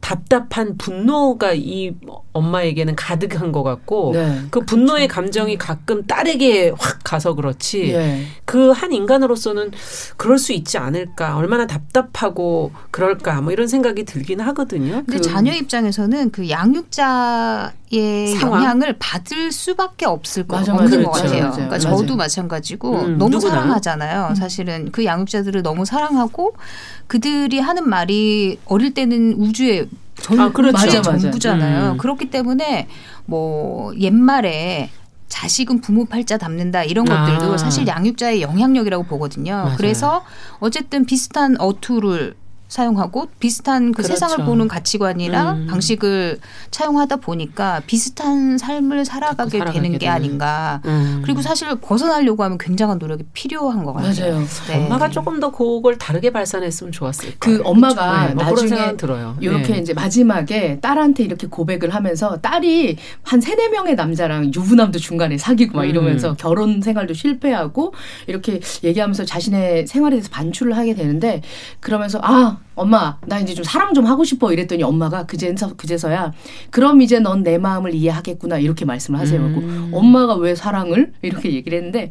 [0.02, 1.94] 답답한 분노가 이
[2.34, 4.40] 엄마에게는 가득한 것 같고 네.
[4.50, 8.24] 그 분노의 감정이 가끔 딸에게 확 가서 그렇지 예.
[8.46, 9.72] 그한 인간으로서는
[10.18, 15.04] 그럴 수 있지 않을까 얼마나 답답하고 그럴까 뭐 이런 생각이 들긴 하거든요.
[15.06, 18.62] 근데 그- 자녀 입장에서는 그 양육자의 상황?
[18.64, 21.04] 영향을 받을 수밖에 없을 거 맞아, 없는 맞아.
[21.04, 21.24] 것 그렇죠.
[21.24, 21.42] 같아요.
[21.50, 21.54] 맞아요.
[21.68, 21.98] 그러니까 맞아요.
[21.98, 23.54] 저도 마찬가지고 음, 너무 누구나.
[23.56, 24.36] 사랑하잖아요.
[24.36, 26.56] 사실은 그 양육자들을 너무 사랑하고
[27.08, 29.89] 그들이 하는 말이 어릴 때는 우주의
[30.22, 30.74] 전 아, 그렇죠.
[30.74, 31.18] 맞아, 맞아.
[31.18, 31.92] 전부잖아요.
[31.94, 31.98] 음.
[31.98, 32.88] 그렇기 때문에
[33.26, 34.90] 뭐 옛말에
[35.28, 37.58] 자식은 부모 팔자 담는다 이런 것들도 아.
[37.58, 39.54] 사실 양육자의 영향력이라고 보거든요.
[39.54, 39.76] 맞아요.
[39.78, 40.26] 그래서
[40.60, 42.36] 어쨌든 비슷한 어투를
[42.70, 44.14] 사용하고 비슷한 그 그렇죠.
[44.14, 45.68] 세상을 보는 가치관이랑 음.
[45.68, 50.14] 방식을 차용하다 보니까 비슷한 삶을 살아가게 살아가게 되는 게 되는.
[50.14, 50.80] 아닌가.
[50.86, 51.22] 음.
[51.26, 54.34] 그리고 사실 벗어나려고 하면 굉장한 노력이 필요한 것 같아요.
[54.34, 54.46] 맞아요.
[54.68, 54.86] 네.
[54.86, 57.64] 엄마가 조금 더 그걸 다르게 발산했으면 좋았을 그 거예요.
[57.66, 59.36] 엄마가 네, 뭐 나중에 들어요.
[59.40, 59.80] 이렇게 네.
[59.80, 65.86] 이제 마지막에 딸한테 이렇게 고백을 하면서 딸이 한 세네 명의 남자랑 유부남도 중간에 사귀고 막
[65.86, 65.90] 음.
[65.90, 67.96] 이러면서 결혼 생활도 실패하고
[68.28, 71.42] 이렇게 얘기하면서 자신의 생활에 대해서 반출을 하게 되는데
[71.80, 76.32] 그러면서 아 엄마 나 이제 좀 사랑 좀 하고 싶어 이랬더니 엄마가 그제서 그제서야
[76.70, 79.40] 그럼 이제 넌 내 마음을 이해하겠구나 이렇게 말씀을 하세요.
[79.42, 79.92] 음.
[79.94, 82.10] 엄마가 왜 사랑을 이렇게 얘기를 했는데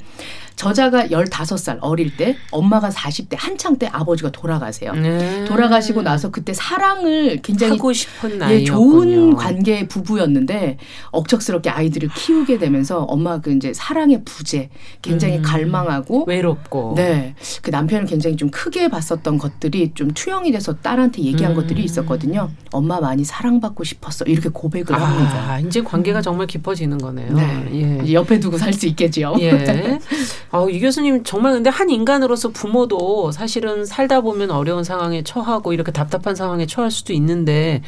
[0.59, 4.92] 저자가 15살 어릴 때 엄마가 40대 한창 때 아버지가 돌아가세요.
[4.92, 5.44] 네.
[5.44, 8.64] 돌아가시고 나서 그때 사랑을 굉장히 하고 싶은 예, 나이였군요.
[8.66, 10.79] 좋은 관계의 부부였는데
[11.12, 14.68] 억척스럽게 아이들을 키우게 되면서 엄마가 그 이제 사랑의 부재
[15.01, 15.42] 굉장히 음.
[15.42, 16.94] 갈망하고 외롭고.
[16.97, 17.37] 네.
[17.62, 21.57] 그 남편을 굉장히 좀 크게 봤었던 것들이 좀 투영이 돼서 딸한테 얘기한 음.
[21.57, 22.51] 것들이 있었거든요.
[22.73, 24.25] 엄마 많이 사랑받고 싶었어.
[24.25, 25.53] 이렇게 고백을 합니다.
[25.53, 27.33] 아, 이제 관계가 정말 깊어지는 거네요.
[27.33, 28.01] 네.
[28.03, 28.12] 예.
[28.12, 29.35] 옆에 두고 살 수 있겠지요.
[29.40, 29.99] 예.
[30.50, 35.92] 아, 이 교수님 정말 근데 한 인간으로서 부모도 사실은 살다 보면 어려운 상황에 처하고 이렇게
[35.92, 37.82] 답답한 상황에 처할 수도 있는데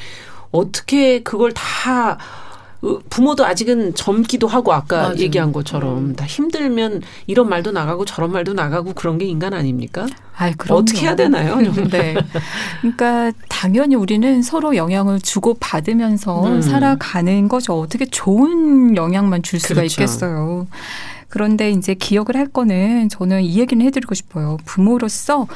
[0.52, 2.18] 어떻게 그걸 다
[2.82, 5.16] 으, 부모도 아직은 젊기도 하고 아까 맞아요.
[5.16, 10.06] 얘기한 것처럼 다 힘들면 이런 말도 나가고 저런 말도 나가고 그런 게 인간 아닙니까?
[10.34, 10.54] 아이.
[10.70, 11.56] 어떻게 해야 되나요?
[11.90, 12.14] 네.
[12.80, 16.62] 그러니까 당연히 우리는 서로 영향을 주고 받으면서 음.
[16.62, 17.78] 살아가는 거죠.
[17.78, 20.00] 어떻게 좋은 영향만 줄 수가 그렇죠.
[20.00, 20.66] 있겠어요.
[21.30, 24.58] 그런데 이제 기억을 할 거는 저는 이 얘기는 해드리고 싶어요.
[24.66, 25.46] 부모로서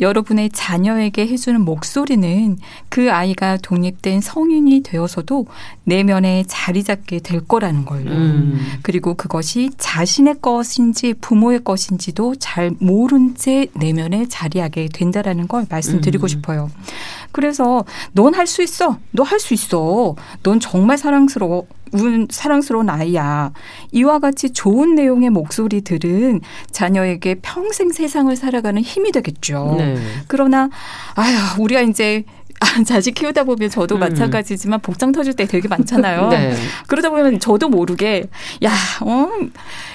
[0.00, 2.58] 여러분의 자녀에게 해주는 목소리는
[2.88, 5.46] 그 아이가 독립된 성인이 되어서도
[5.84, 8.10] 내면에 자리 잡게 될 거라는 걸요.
[8.10, 8.58] 음.
[8.82, 16.28] 그리고 그것이 자신의 것인지 부모의 것인지도 잘 모른 채 내면에 자리하게 된다라는 걸 말씀드리고 음.
[16.28, 16.70] 싶어요.
[17.30, 18.98] 그래서 넌 할 수 있어.
[19.12, 20.16] 너 할 수 있어.
[20.42, 21.66] 넌 정말 사랑스러워.
[21.92, 23.52] 운 사랑스러운 아이야.
[23.92, 29.74] 이와 같이 좋은 내용의 목소리들은 자녀에게 평생 세상을 살아가는 힘이 되겠죠.
[29.78, 29.96] 네.
[30.26, 30.70] 그러나
[31.14, 32.24] 아휴 우리가 이제
[32.86, 34.00] 자식 키우다 보면 저도 음.
[34.00, 36.28] 마찬가지지만 복장 터질 때 되게 많잖아요.
[36.30, 36.54] 네.
[36.86, 38.24] 그러다 보면 저도 모르게
[38.64, 38.70] 야,
[39.00, 39.28] 어,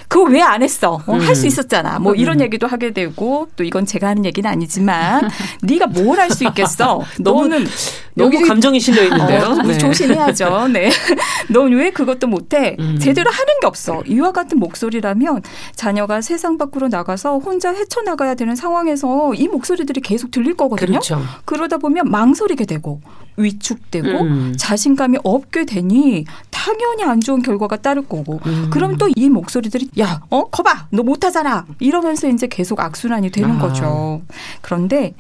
[0.08, 1.02] 그거 왜 안 했어?
[1.06, 1.48] 어, 할수 음.
[1.48, 2.00] 있었잖아.
[2.00, 5.30] 뭐 이런 얘기도 하게 되고 또 이건 제가 하는 얘기는 아니지만
[5.64, 7.02] 네가 뭘 할 수 있겠어?
[7.20, 7.66] 너는
[8.16, 9.42] 너무 여기- 감정이 실려 있는데요.
[9.60, 9.78] 어, 네.
[9.78, 10.68] 조심해야죠.
[10.70, 10.90] 네.
[11.50, 12.76] 넌 왜 그것도 못해?
[12.80, 12.98] 음.
[13.00, 14.02] 제대로 하는 게 없어.
[14.08, 15.42] 이와 같은 목소리라면
[15.76, 20.88] 자녀가 세상 밖으로 나가서 혼자 헤쳐나가야 되는 상황에서 이 목소리들이 계속 들릴 거거든요.
[20.92, 21.22] 그렇죠.
[21.46, 23.02] 그러다 보면 망설이 게 되고
[23.38, 24.56] 위축되고 음.
[24.58, 28.70] 자신감이 없게 되니 당연히 안 좋은 결과가 따를 거고 음.
[28.72, 33.60] 그럼 또 이 목소리들이 야, 어, 거봐, 너 못하잖아 이러면서 이제 계속 악순환이 되는 아.
[33.60, 34.22] 거죠.
[34.62, 35.14] 그런데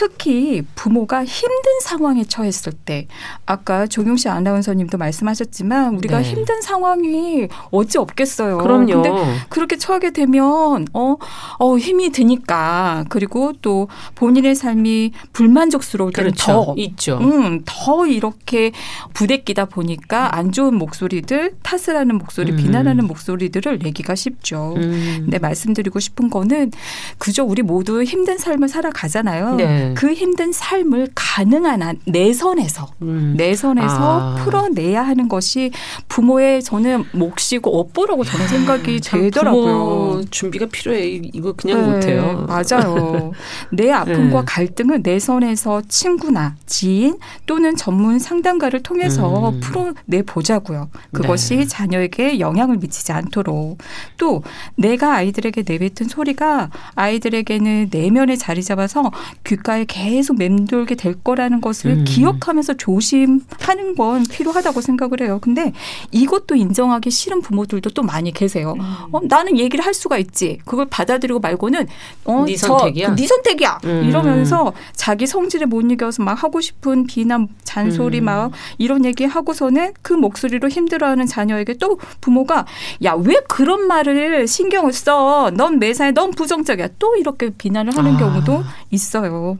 [0.00, 3.06] 특히 부모가 힘든 상황에 처했을 때
[3.44, 6.24] 아까 종용 씨 아나운서님도 말씀하셨지만 우리가 네.
[6.24, 8.56] 힘든 상황이 어찌 없겠어요.
[8.56, 9.02] 그럼요.
[9.02, 9.10] 근데
[9.50, 11.16] 그렇게 처하게 되면 어,
[11.58, 16.46] 어 힘이 드니까 그리고 또 본인의 삶이 불만족스러울 때는 그렇죠.
[16.46, 17.18] 더 있죠.
[17.18, 18.72] 음, 더 이렇게
[19.12, 22.56] 부대끼다 보니까 안 좋은 목소리들, 탓을 하는 목소리, 음.
[22.56, 24.76] 비난하는 목소리들을 내기가 쉽죠.
[24.78, 25.18] 음.
[25.24, 26.72] 근데 말씀드리고 싶은 거는
[27.18, 29.56] 그저 우리 모두 힘든 삶을 살아가잖아요.
[29.56, 29.89] 네.
[29.94, 33.34] 그 힘든 삶을 가능한 한 내 선에서 음.
[33.36, 34.34] 내 선에서 아.
[34.42, 35.70] 풀어내야 하는 것이
[36.08, 39.00] 부모의 저는 몫이고 업보라고 저는 생각이.
[39.00, 41.06] 부모 준비가 필요해.
[41.08, 42.46] 이- 이거 그냥 네, 못해요.
[42.48, 43.32] 맞아요.
[43.70, 44.44] 내 아픔과 네.
[44.46, 49.60] 갈등을 내 선에서 친구나 지인 또는 전문 상담가를 통해서 음.
[49.60, 50.88] 풀어내 보자고요.
[51.12, 51.66] 그것이 네.
[51.66, 53.78] 자녀에게 영향을 미치지 않도록
[54.16, 54.42] 또
[54.76, 59.10] 내가 아이들에게 내뱉은 소리가 아이들에게는 내면에 자리 잡아서
[59.44, 62.04] 귓가 에 계속 맴돌게 될 거라는 것을 음.
[62.04, 65.38] 기억하면서 조심하는 건 필요하다고 생각을 해요.
[65.40, 65.72] 근데
[66.10, 68.74] 이것도 인정하기 싫은 부모들도 또 많이 계세요.
[69.12, 70.58] 어, 나는 얘기를 할 수가 있지.
[70.64, 71.86] 그걸 받아들이고 말고는
[72.24, 73.14] 어, 네 저, 선택이야?
[73.14, 73.78] 그네 선택이야.
[73.84, 74.04] 음.
[74.08, 78.24] 이러면서 자기 성질에 못 이겨서 막 하고 싶은 비난, 잔소리 음.
[78.24, 82.66] 막 이런 얘기 하고서는 그 목소리로 힘들어하는 자녀에게 또 부모가
[83.04, 85.50] 야 왜 그런 말을 신경을 써?
[85.54, 86.88] 넌 매사에 넌 부정적이야.
[86.98, 88.18] 또 이렇게 비난을 하는 아.
[88.18, 89.58] 경우도 있어요.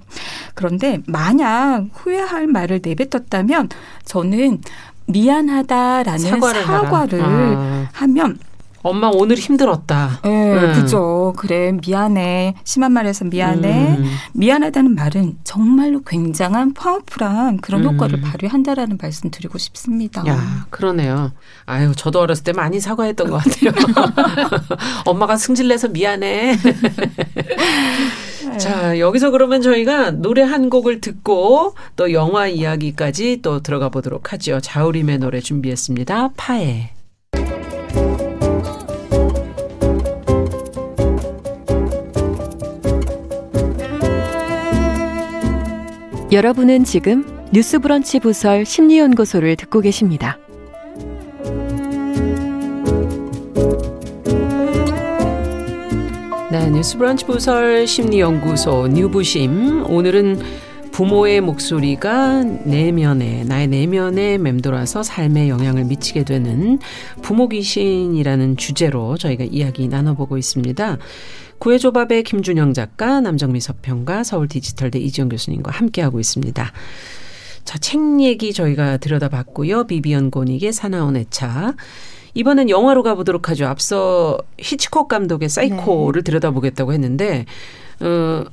[0.54, 3.68] 그런데 만약 후회할 말을 내뱉었다면
[4.04, 4.60] 저는
[5.06, 6.64] 미안하다라는 사과를.
[6.64, 7.88] 사과를 아.
[7.92, 8.38] 하면
[8.82, 10.20] 엄마 오늘 힘들었다.
[10.24, 10.72] 예, 음.
[10.74, 11.34] 그죠.
[11.36, 12.54] 그래, 미안해.
[12.64, 13.96] 심한 말해서 미안해.
[13.98, 14.10] 음.
[14.32, 17.92] 미안하다는 말은 정말로 굉장한 파워풀한 그런 음.
[17.92, 20.26] 효과를 발휘한다라는 말씀 드리고 싶습니다.
[20.26, 21.32] 야, 그러네요.
[21.66, 23.72] 아유, 저도 어렸을 때 많이 사과했던 것 같아요.
[25.04, 26.56] 엄마가 승질내서 미안해.
[28.58, 34.60] 자, 여기서 그러면 저희가 노래 한 곡을 듣고 또 영화 이야기까지 또 들어가 보도록 하죠.
[34.60, 36.32] 자우림의 노래 준비했습니다.
[36.36, 36.90] 파에.
[46.32, 50.38] 여러분은 지금 뉴스 브런치 부설 심리연구소를 듣고 계십니다.
[56.60, 59.86] 네, 뉴스브런치 부설 심리연구소 뉴부심.
[59.88, 60.38] 오늘은
[60.92, 66.78] 부모의 목소리가 내면에, 나의 내면에 맴돌아서 삶에 영향을 미치게 되는
[67.22, 70.98] 부모 귀신이라는 주제로 저희가 이야기 나눠보고 있습니다.
[71.60, 76.72] 구해조밥의 김준영 작가, 남정미 서평가, 서울 디지털대 이지영 교수님과 함께하고 있습니다.
[77.64, 79.86] 자, 책 얘기 저희가 들여다봤고요.
[79.86, 81.74] 비비언 고닉의 사나운 애차.
[82.34, 83.66] 이번엔 영화로 가보도록 하죠.
[83.66, 87.46] 앞서 히치콕 감독의 사이코를 들여다보겠다고 했는데,
[88.00, 88.44] 어,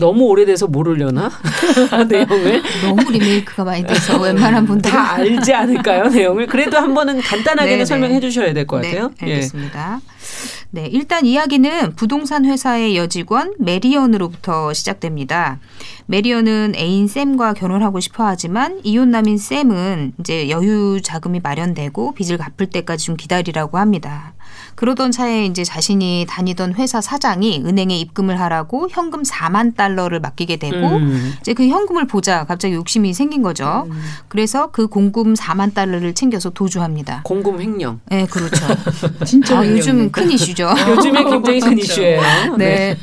[0.00, 1.30] 너무 오래돼서 모르려나?
[2.08, 2.62] 내용을?
[2.82, 6.08] 너무 리메이크가 많이 돼서 웬만한 분들은 다 알지 않을까요?
[6.08, 6.46] 내용을.
[6.46, 7.84] 그래도 한 번은 간단하게는.
[7.86, 9.10] 설명해 주셔야 될 것 같아요.
[9.20, 10.00] 네, 알겠습니다.
[10.72, 15.58] 네, 일단 이야기는 부동산 회사의 여직원 메리언으로부터 시작됩니다.
[16.06, 23.06] 메리언은 애인 샘과 결혼하고 싶어 하지만 이혼남인 샘은 이제 여유 자금이 마련되고 빚을 갚을 때까지
[23.06, 24.32] 좀 기다리라고 합니다.
[24.74, 30.76] 그러던 차에 이제 자신이 다니던 회사 사장이 은행에 입금을 하라고 현금 4만 달러를 맡기게 되고
[30.76, 31.34] 음.
[31.40, 33.86] 이제 그 현금을 보자 갑자기 욕심이 생긴 거죠.
[34.28, 37.22] 그래서 그 공금 4만 달러를 챙겨서 도주합니다.
[37.24, 38.00] 공금 횡령.
[38.06, 38.66] 네, 그렇죠.
[39.24, 39.66] 진짜 아.
[39.66, 40.68] 요즘 큰 이슈죠.
[40.88, 42.20] 요즘에 굉장히 큰 이슈예요.
[42.58, 42.96] 네.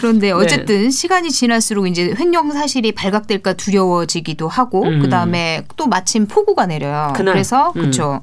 [0.00, 5.00] 그런데 어쨌든 시간이 지날수록 이제 횡령 사실이 발각될까 두려워지기도 하고 음.
[5.00, 7.12] 그다음에 또 마침 폭우가 내려요.
[7.16, 7.34] 그날.
[7.34, 7.80] 그래서 음.
[7.80, 8.22] 그렇죠.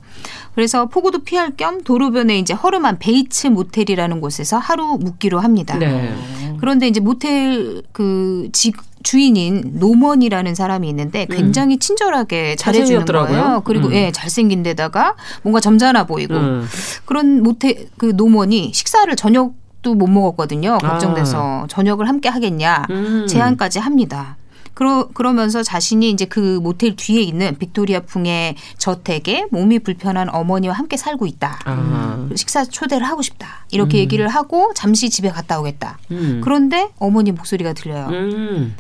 [0.56, 5.78] 그래서 폭우도 피할 겸 도로변에 이제 허름한 베이츠 모텔이라는 곳에서 하루 묵기로 합니다.
[5.78, 6.14] 네.
[6.60, 8.72] 그런데 이제 모텔 그 지,
[9.04, 13.06] 주인인 노먼이라는 사람이 있는데 굉장히 친절하게 잘해주는 음.
[13.06, 13.62] 거예요.
[13.66, 13.94] 그리고 음.
[13.94, 16.68] 예, 잘생긴 데다가 뭔가 점잖아 보이고 음.
[17.06, 20.78] 그런 모텔 그 노먼이 식사를 저녁 도 못 먹었거든요.
[20.78, 22.88] 걱정돼서 저녁을 함께 하겠냐 아.
[22.92, 23.26] 음.
[23.28, 24.38] 제안까지 합니다.
[24.74, 30.98] 그러, 그러면서 자신이 이제 그 모텔 뒤에 있는 빅토리아 풍의 저택에 몸이 불편한 어머니와 함께
[30.98, 31.60] 살고 있다.
[31.66, 32.30] 아.
[32.36, 33.66] 식사 초대를 하고 싶다.
[33.72, 36.00] 이렇게 얘기를 하고 잠시 집에 갔다 오겠다.
[36.12, 36.42] 음.
[36.44, 38.08] 그런데 어머니 목소리가 들려요.
[38.08, 38.76] 음.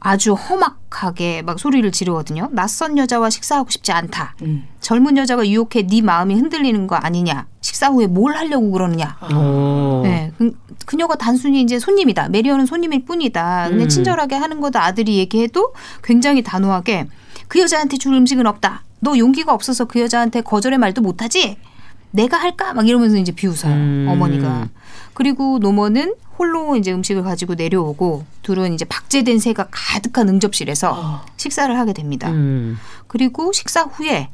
[0.00, 2.48] 아주 험악하게 막 소리를 지르거든요.
[2.52, 4.34] 낯선 여자와 식사하고 싶지 않다.
[4.80, 7.46] 젊은 여자가 유혹해 네 마음이 흔들리는 거 아니냐.
[7.60, 9.18] 식사 후에 뭘 하려고 그러느냐.
[9.34, 10.02] 오.
[10.04, 10.56] 네, 그,
[10.86, 12.28] 그녀가 단순히 이제 손님이다.
[12.28, 13.68] 메리어는 손님일 뿐이다.
[13.68, 13.88] 그냥 음.
[13.88, 14.84] 친절하게 하는 거다.
[14.84, 17.08] 아들이 얘기해도 굉장히 단호하게
[17.48, 18.84] 그 여자한테 줄 음식은 없다.
[19.00, 21.56] 너 용기가 없어서 그 여자한테 거절의 말도 못하지?
[22.10, 22.72] 내가 할까?
[22.72, 23.72] 막 이러면서 이제 비웃어요.
[23.72, 24.06] 음.
[24.08, 24.68] 어머니가.
[25.18, 31.92] 그리고 노모는 홀로 이제 음식을 가지고 내려오고 둘은 이제 박제된 새가 가득한 응접실에서 식사를 하게
[31.92, 32.30] 됩니다.
[32.30, 32.78] 음.
[33.08, 34.30] 그리고 식사 후에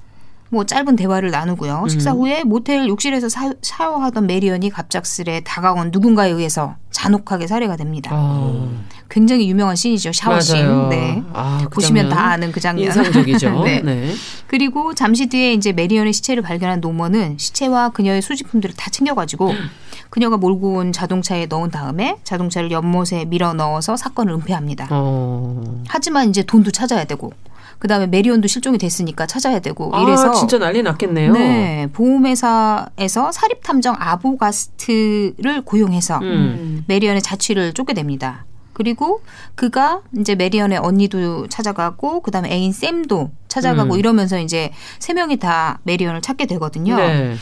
[0.50, 1.88] 뭐 짧은 대화를 나누고요.
[1.88, 8.10] 식사 후에 모텔 욕실에서 사, 샤워하던 메리언이 갑작스레 다가온 누군가에 의해서 잔혹하게 살해가 됩니다.
[8.12, 8.68] 아,
[9.08, 10.12] 굉장히 유명한 씬이죠.
[10.12, 10.88] 샤워씬.
[10.88, 11.22] 네.
[11.32, 12.86] 아, 그 보시면 다 아는 그 장면.
[12.86, 13.62] 인상적이죠.
[13.64, 13.80] 네.
[13.82, 14.12] 네.
[14.46, 19.52] 그리고 잠시 뒤에 이제 메리언의 시체를 발견한 노먼은 시체와 그녀의 수집품들을 다 챙겨가지고
[20.10, 24.88] 그녀가 몰고 온 자동차에 넣은 다음에 자동차를 연못에 밀어 넣어서 사건을 은폐합니다.
[24.90, 25.82] 어.
[25.88, 27.32] 하지만 이제 돈도 찾아야 되고
[27.78, 31.32] 그 다음에 메리언도 실종이 됐으니까 찾아야 되고 이래서 아, 진짜 난리 났겠네요.
[31.32, 36.84] 네 보험회사에서 사립 탐정 아보가스트를 고용해서 음.
[36.86, 38.46] 메리언의 자취를 쫓게 됩니다.
[38.74, 39.22] 그리고
[39.54, 43.98] 그가 이제 메리언의 언니도 찾아가고 그다음에 애인 샘도 찾아가고 음.
[43.98, 46.96] 이러면서 이제 세 명이 다 메리언을 찾게 되거든요.
[46.96, 47.36] 네.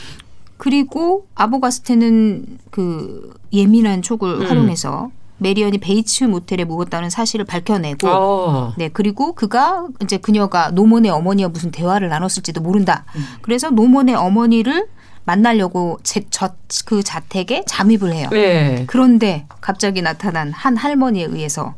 [0.57, 4.47] 그리고 아보가스트는 그 예민한 촉을 음.
[4.47, 8.73] 활용해서 메리언이 베이츠 모텔에 묵었다는 사실을 밝혀내고 아.
[8.77, 13.05] 네 그리고 그가 이제 그녀가 노먼의 어머니와 무슨 대화를 나눴을지도 모른다.
[13.15, 13.25] 음.
[13.41, 14.87] 그래서 노먼의 어머니를
[15.25, 16.55] 만나려고 제, 저,
[16.85, 18.27] 그 자택에 잠입을 해요.
[18.31, 18.83] 네.
[18.87, 21.75] 그런데 갑자기 나타난 한 할머니에 의해서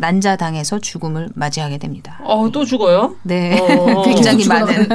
[0.00, 2.18] 난자당해서 죽음을 맞이하게 됩니다.
[2.24, 3.14] 어, 또 죽어요?
[3.22, 4.02] 네, 어.
[4.08, 4.88] 굉장히 많은.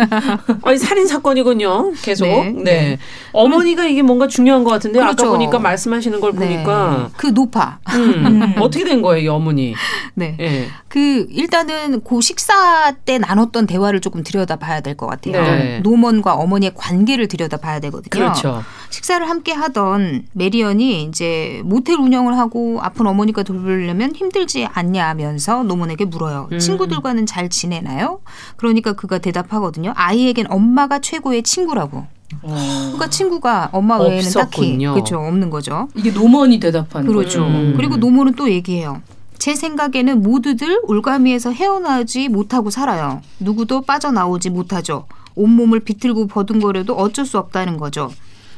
[0.63, 1.91] 아니 살인 사건이군요.
[2.01, 2.25] 계속.
[2.25, 2.51] 네.
[2.51, 2.97] 네, 네.
[3.31, 5.31] 어머니가 이게 뭔가 중요한 것 같은데 아까 그렇죠.
[5.31, 7.79] 보니까 말씀하시는 걸 보니까 그 노파.
[7.93, 9.75] 음, 어떻게 된 거예요, 이 어머니?
[10.15, 10.35] 네.
[10.39, 10.67] 예.
[10.87, 15.41] 그 일단은 그 식사 때 나눴던 대화를 조금 들여다 봐야 될 것 같아요.
[15.43, 15.79] 네.
[15.81, 18.09] 노먼과 어머니의 관계를 들여다 봐야 되거든요.
[18.09, 18.63] 그렇죠.
[18.89, 26.49] 식사를 함께 하던 메리언이 이제 모텔 운영을 하고 아픈 어머니가 돌보려면 힘들지 않냐면서 노먼에게 물어요.
[26.51, 26.59] 음.
[26.59, 28.21] 친구들과는 잘 지내나요?
[28.57, 29.93] 그러니까 그가 대답하거든요.
[29.95, 32.05] 아이에겐 엄마가 최고의 친구라고.
[32.41, 34.93] 그러니까 친구가 엄마 외에는 딱히 없었군요.
[34.93, 35.87] 그렇죠 없는 거죠.
[35.95, 37.41] 이게 노먼이 대답하는 그렇죠.
[37.41, 37.45] 거죠.
[37.45, 37.73] 음.
[37.77, 39.01] 그리고 노모는 또 얘기해요.
[39.37, 43.21] 제 생각에는 모두들 올가미에서 헤어나오지 못하고 살아요.
[43.39, 45.05] 누구도 빠져나오지 못하죠.
[45.35, 48.11] 온몸을 비틀고 버둥거려도 어쩔 수 없다는 거죠.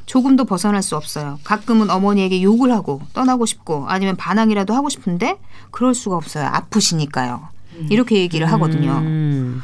[0.08, 1.38] 조금도 벗어날 수 없어요.
[1.44, 5.38] 가끔은 어머니에게 욕을 하고 떠나고 싶고 아니면 반항이라도 하고 싶은데
[5.70, 6.48] 그럴 수가 없어요.
[6.48, 7.50] 아프시니까요.
[7.90, 8.94] 이렇게 얘기를 하거든요.
[9.04, 9.62] 음.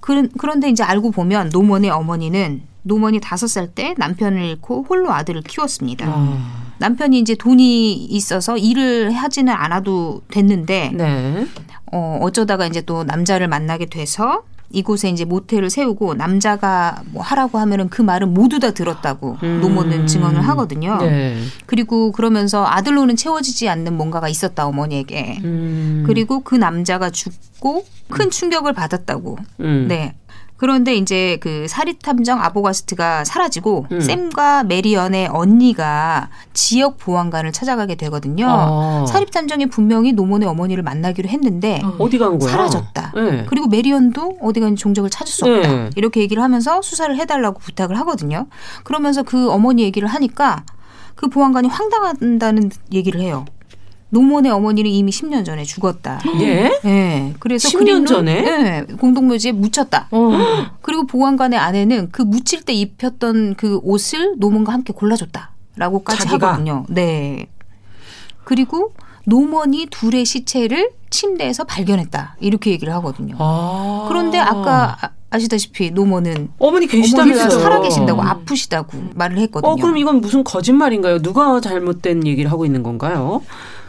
[0.00, 5.42] 그런, 그런데 이제 알고 보면 노먼의 어머니는 노먼이 다섯 살 때 남편을 잃고 홀로 아들을
[5.42, 6.06] 키웠습니다.
[6.06, 11.46] 아, 남편이 이제 돈이 있어서 일을 하지는 않아도 됐는데 네.
[11.92, 17.88] 어, 어쩌다가 이제 또 남자를 만나게 돼서 이곳에 이제 모텔을 세우고 남자가 뭐 하라고 하면은
[17.88, 19.60] 그 말은 모두 다 들었다고 음.
[19.60, 20.98] 노모는 증언을 하거든요.
[20.98, 21.36] 네.
[21.66, 25.38] 그리고 그러면서 아들로는 채워지지 않는 뭔가가 있었다 어머니에게.
[25.44, 26.04] 음.
[26.06, 29.38] 그리고 그 남자가 죽고 큰 충격을 받았다고.
[29.60, 29.86] 음.
[29.88, 30.14] 네.
[30.56, 34.00] 그런데 이제 그 사립 탐정 아보가스트가 사라지고 음.
[34.00, 38.46] 샘과 메리언의 언니가 지역 보안관을 찾아가게 되거든요.
[38.48, 39.04] 아.
[39.06, 42.50] 사립 탐정이 분명히 노먼의 어머니를 만나기로 했는데 어디 간 거야?
[42.50, 43.12] 사라졌다.
[43.14, 43.44] 네.
[43.48, 45.68] 그리고 메리언도 어디 간 종적을 찾을 수 없다.
[45.68, 45.90] 네.
[45.96, 48.46] 이렇게 얘기를 하면서 수사를 해달라고 부탁을 하거든요.
[48.84, 50.64] 그러면서 그 어머니 얘기를 하니까
[51.14, 53.44] 그 보안관이 황당하다는 얘기를 해요.
[54.10, 56.20] 노몬의 어머니는 이미 10년 전에 죽었다.
[56.40, 56.70] 예?
[56.84, 57.34] 네.
[57.40, 58.40] 그래서 10년 그림을, 전에?
[58.42, 60.08] 네, 공동묘지에 묻혔다.
[60.10, 60.30] 어.
[60.82, 66.48] 그리고 보안관의 아내는 그 묻힐 때 입혔던 그 옷을 노몬과 함께 골라줬다라고까지 자기가?
[66.48, 66.84] 하거든요.
[66.88, 67.46] 네.
[68.44, 68.92] 그리고
[69.24, 72.36] 노먼이 둘의 시체를 침대에서 발견했다.
[72.40, 73.34] 이렇게 얘기를 하거든요.
[73.40, 74.06] 아.
[74.08, 77.60] 그런데 아까 아- 아시다시피 노먼은 어머니 어머니가 계시다면서요?
[77.60, 79.72] 살아 계신다고 아프시다고 말을 했거든요.
[79.72, 81.20] 어, 그럼 이건 무슨 거짓말인가요?
[81.22, 83.42] 누가 잘못된 얘기를 하고 있는 건가요?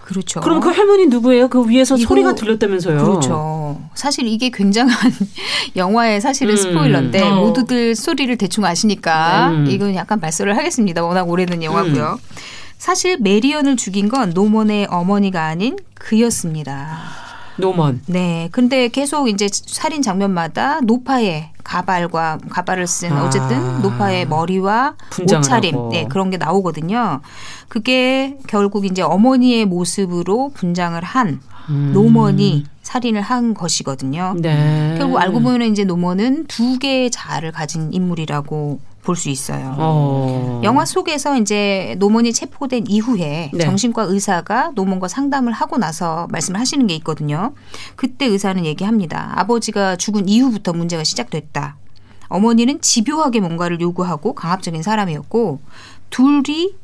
[0.08, 0.39] 그렇죠.
[0.39, 1.50] 그럼 그 할머니 누구예요?
[1.50, 2.98] 그 위에서 이거- 소리가 들렸다면서요?
[3.04, 3.82] 그렇죠.
[3.93, 4.96] 사실 이게 굉장한
[5.76, 6.56] 영화의 사실은 음.
[6.58, 7.36] 스포일러인데 어.
[7.41, 9.65] 모두들 소리를 대충 아시니까 음.
[9.67, 11.04] 이건 약간 말씀을 하겠습니다.
[11.04, 12.20] 워낙 오래된 영화고요.
[12.78, 17.00] 사실 메리언을 죽인 건 노먼의 어머니가 아닌 그였습니다.
[17.58, 18.02] 노먼.
[18.08, 18.50] 네.
[18.52, 23.26] 근데 계속 이제 살인 장면마다 노파의 가발과 가발을 쓴 아.
[23.26, 25.89] 어쨌든 노파의 머리와 옷차림 하고.
[25.91, 27.22] 네, 그런 게 나오거든요.
[27.67, 31.91] 그게 결국 이제 어머니의 모습으로 분장을 한 음.
[31.93, 34.36] 노먼이 살인을 한 것이거든요.
[34.38, 34.96] 네.
[34.98, 39.74] 결국 알고 보면 이제 노먼은 두 개의 자아를 가진 인물이라고 볼 수 있어요.
[39.78, 40.62] 어.
[40.65, 43.63] 영화 속에서 이제 노먼이 체포된 이후에 네.
[43.63, 47.54] 정신과 의사가 노먼과 상담을 하고 나서 말씀을 하시는 게 있거든요.
[47.96, 49.32] 그때 의사는 얘기합니다.
[49.38, 51.78] 아버지가 죽은 이후부터 문제가 시작됐다.
[52.28, 55.62] 어머니는 집요하게 뭔가를 요구하고 강압적인 사람이었고
[56.10, 56.75] 둘이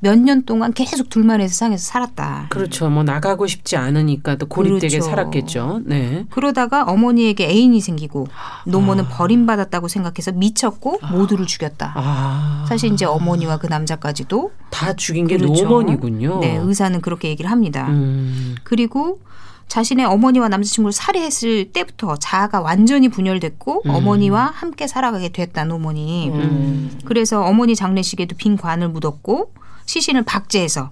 [0.00, 2.46] 몇 년 동안 계속 둘만의 세상에서 살았다.
[2.50, 2.88] 그렇죠.
[2.90, 5.10] 뭐 나가고 싶지 않으니까 또 고립되게 그렇죠.
[5.10, 5.80] 살았겠죠.
[5.84, 6.26] 네.
[6.30, 8.26] 그러다가 어머니에게 애인이 생기고
[8.66, 11.92] 노모는 버림받았다고 생각해서 미쳤고 모두를 죽였다.
[11.96, 12.64] 아.
[12.68, 15.64] 사실 이제 어머니와 그 남자까지도 다 죽인 게 그렇죠.
[15.64, 16.40] 노먼이군요.
[16.40, 17.86] 네, 의사는 그렇게 얘기를 합니다.
[17.88, 18.54] 음.
[18.64, 19.20] 그리고
[19.68, 23.90] 자신의 어머니와 남자친구를 살해했을 때부터 자아가 완전히 분열됐고 음.
[23.90, 26.30] 어머니와 함께 살아가게 됐다 노모니.
[26.30, 26.98] 음.
[27.04, 29.52] 그래서 어머니 장례식에도 빈 관을 묻었고
[29.86, 30.90] 시신을 박제해서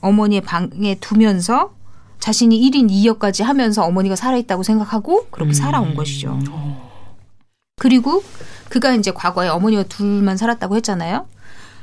[0.00, 1.72] 어머니의 방에 두면서
[2.18, 5.54] 자신이 1인 2역까지 하면서 어머니가 살아있다고 생각하고 그렇게 음.
[5.54, 6.38] 살아온 것이죠.
[7.80, 8.22] 그리고
[8.68, 11.26] 그가 이제 과거에 어머니와 둘만 살았다고 했잖아요.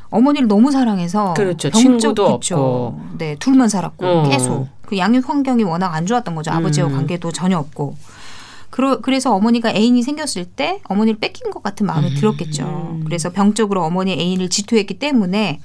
[0.09, 1.69] 어머니를 너무 사랑해서 그렇죠.
[1.69, 2.55] 병적 친구도 그쵸.
[2.55, 3.01] 없고.
[3.17, 4.29] 네 둘만 살았고 어.
[4.29, 6.51] 계속 그 양육 환경이 워낙 안 좋았던 거죠.
[6.51, 6.93] 아버지와 음.
[6.93, 7.95] 관계도 전혀 없고.
[8.69, 12.63] 그러, 그래서 어머니가 애인이 생겼을 때 어머니를 뺏긴 것 같은 마음이 들었겠죠.
[12.63, 13.03] 음.
[13.03, 15.59] 그래서 병적으로 어머니의 애인을 질투했기 때문에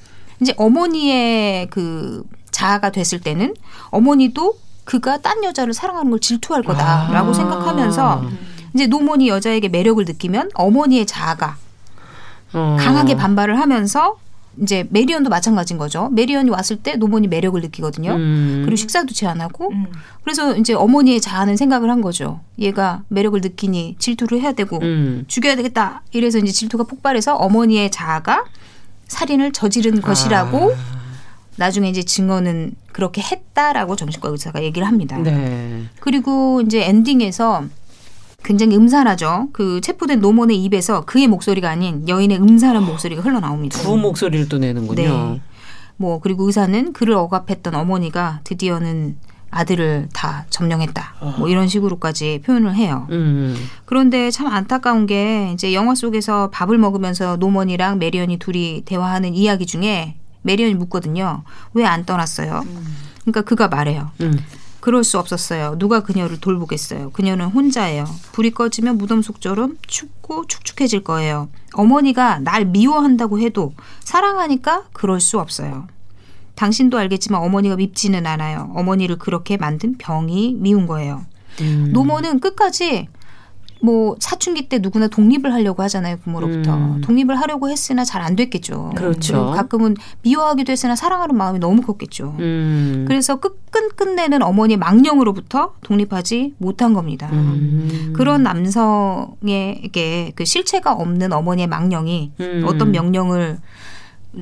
[0.45, 3.55] 이제 어머니의 그 자아가 됐을 때는
[3.89, 7.33] 어머니도 그가 딴 여자를 사랑하는 걸 질투할 거다라고 아.
[7.33, 8.25] 생각하면서
[8.75, 11.57] 이제 노먼이 여자에게 매력을 느끼면 어머니의 자아가
[12.53, 12.77] 어.
[12.79, 14.19] 강하게 반발을 하면서
[14.61, 16.11] 이제 메리언도 마찬가지인 거죠.
[16.13, 18.13] 메리언이 왔을 때 노먼이 매력을 느끼거든요.
[18.13, 18.63] 음.
[18.65, 19.87] 그리고 식사도 제안하고 음.
[20.23, 22.41] 그래서 이제 어머니의 자아는 생각을 한 거죠.
[22.59, 25.25] 얘가 매력을 느끼니 질투를 해야 되고 음.
[25.27, 26.03] 죽여야 되겠다.
[26.13, 28.45] 이래서 이제 질투가 폭발해서 어머니의 자아가
[29.15, 31.05] 살인을 저지른 것이라고 아.
[31.57, 35.17] 나중에 이제 증언은 그렇게 했다라고 정신과 의사가 얘기를 합니다.
[35.19, 35.85] 네.
[36.01, 37.65] 그리고 이제 엔딩에서
[38.43, 39.49] 굉장히 음산하죠.
[39.53, 43.79] 그 체포된 노먼의 입에서 그의 목소리가 아닌 여인의 음산한 목소리가 흘러나옵니다.
[43.81, 45.03] 두 목소리를 또 내는군요.
[45.03, 45.41] 네.
[45.97, 49.17] 뭐 그리고 의사는 그를 억압했던 어머니가 드디어는
[49.55, 51.15] 아들을 다 점령했다.
[51.39, 53.07] 뭐 이런 식으로까지 표현을 해요.
[53.11, 53.57] 음.
[53.85, 60.17] 그런데 참 안타까운 게 이제 영화 속에서 밥을 먹으면서 노먼이랑 메리언이 둘이 대화하는 이야기 중에
[60.43, 61.45] 메리언이 묻거든요.
[61.73, 62.65] 왜 안 떠났어요?
[63.23, 64.11] 그러니까 그가 말해요.
[64.21, 64.39] 음.
[64.81, 65.77] 그럴 수 없었어요.
[65.79, 67.11] 누가 그녀를 돌보겠어요.
[67.13, 68.05] 그녀는 혼자예요.
[68.33, 71.49] 불이 꺼지면 무덤 속처럼 춥고 축축해질 거예요.
[71.73, 75.87] 어머니가 날 미워한다고 해도 사랑하니까 그럴 수 없어요.
[76.55, 78.71] 당신도 알겠지만 어머니가 밉지는 않아요.
[78.75, 81.23] 어머니를 그렇게 만든 병이 미운 거예요.
[81.61, 81.91] 음.
[81.93, 83.09] 노먼은 끝까지
[83.81, 87.01] 뭐 사춘기 때 누구나 독립을 하려고 하잖아요 부모로부터 음.
[87.03, 88.93] 독립을 하려고 했으나 잘 안 됐겠죠.
[88.97, 89.35] 그렇죠.
[89.35, 92.35] 그리고 가끔은 미워하기도 했으나 사랑하는 마음이 너무 컸겠죠.
[92.39, 93.05] 음.
[93.07, 97.29] 그래서 끝 끝 끝내는 어머니 망령으로부터 독립하지 못한 겁니다.
[97.33, 98.13] 음.
[98.15, 102.65] 그런 남성에게 그 실체가 없는 어머니의 망령이 음.
[102.67, 103.59] 어떤 명령을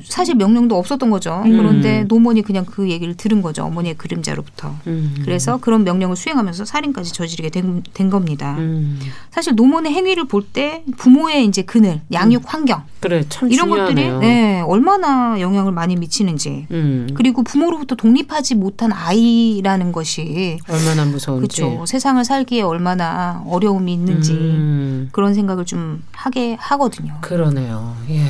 [0.03, 1.41] 사실 명령도 없었던 거죠.
[1.45, 1.57] 음.
[1.57, 3.63] 그런데 노몬이 그냥 그 얘기를 들은 거죠.
[3.63, 4.75] 어머니의 그림자로부터.
[4.87, 5.15] 음.
[5.23, 8.55] 그래서 그런 명령을 수행하면서 살인까지 저지르게 된, 된 겁니다.
[8.57, 8.99] 음.
[9.31, 14.19] 사실 노몬의 행위를 볼 때 부모의 이제 그늘, 양육 환경 그래 참 이런 것들이 중요하네요.
[14.19, 17.07] 네, 얼마나 영향을 많이 미치는지 음.
[17.15, 21.61] 그리고 부모로부터 독립하지 못한 아이라는 것이 얼마나 무서운지.
[21.61, 21.85] 그렇죠.
[21.85, 25.09] 세상을 살기에 얼마나 어려움이 있는지 음.
[25.11, 27.17] 그런 생각을 좀 하게 하거든요.
[27.21, 27.95] 그러네요.
[28.09, 28.21] 예.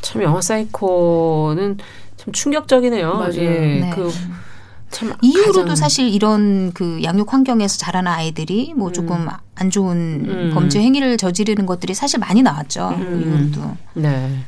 [0.00, 1.78] 참 영화 사이코는
[2.16, 3.14] 참 충격적이네요.
[3.14, 3.34] 맞아요.
[3.36, 3.80] 예.
[3.80, 3.90] 네.
[3.94, 9.96] 그참 이후로도 사실 이런 그 양육 환경에서 자라는 아이들이 뭐 조금 안 좋은
[10.28, 10.50] 음.
[10.54, 12.88] 범죄 행위를 저지르는 것들이 사실 많이 나왔죠.
[12.96, 13.52] 음.
[13.54, 13.76] 이후로도.
[13.94, 14.38] 네.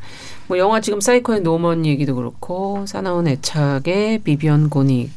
[0.48, 5.10] 뭐 영화 지금 사이코의 노먼 얘기도 그렇고 사나운 애착의 비비언 고닉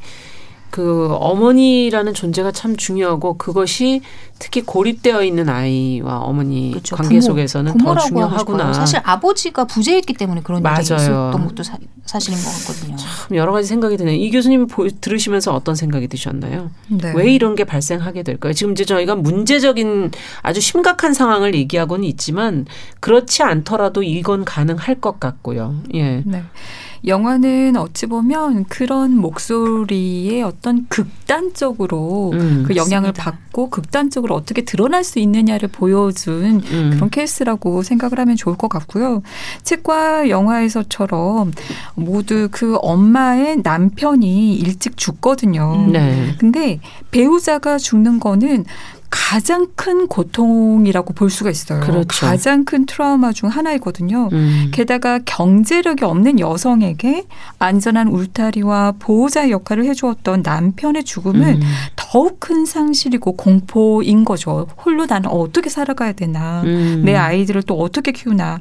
[0.72, 4.01] 그 어머니라는 존재가 참 중요하고 그것이
[4.39, 6.95] 특히 고립되어 있는 아이와 어머니 그렇죠.
[6.95, 8.74] 관계 부모, 속에서는 더 중요하구나.
[8.74, 10.82] 사실 아버지가 부재했기 때문에 그런 일이 맞아요.
[10.82, 12.95] 있었던 것도 사, 실인 것 같거든요.
[12.95, 14.15] 참 여러 가지 생각이 드네요.
[14.15, 16.72] 이 교수님 보, 들으시면서 어떤 생각이 드셨나요?
[16.88, 17.13] 네.
[17.15, 18.53] 왜 이런 게 발생하게 될까요?
[18.53, 20.11] 지금 이제 저희가 문제적인
[20.41, 22.65] 아주 심각한 상황을 얘기하고는 있지만
[23.01, 25.76] 그렇지 않더라도 이건 가능할 것 같고요.
[25.93, 26.24] 예.
[26.26, 26.43] 네.
[27.06, 33.24] 영화는 어찌 보면 그런 목소리의 어떤 극단적으로 음, 그 영향을 맞습니다.
[33.24, 36.91] 받고 극단적으로 어떻게 드러날 수 있느냐를 보여준 음.
[36.93, 39.24] 그런 케이스라고 생각을 하면 좋을 것 같고요.
[39.64, 41.54] 책과 영화에서처럼
[41.95, 45.88] 모두 그 엄마의 남편이 일찍 죽거든요.
[45.91, 46.36] 네.
[46.38, 46.80] 근데
[47.10, 48.66] 배우자가 죽는 거는
[49.12, 51.82] 가장 큰 고통이라고 볼 수가 있어요.
[51.82, 52.26] 그렇죠.
[52.26, 54.30] 가장 큰 트라우마 중 하나이거든요.
[54.32, 54.72] 음.
[54.74, 57.26] 게다가 경제력이 없는 여성에게
[57.59, 61.62] 안전한 울타리와 보호자의 역할을 해주었던 남편의 죽음은 음.
[61.97, 64.68] 더욱 큰 상실이고 공포인 거죠.
[64.86, 66.62] 홀로 나는 어떻게 살아가야 되나.
[66.64, 67.03] 음.
[67.05, 68.59] 내 아이들을 또 어떻게 키우나.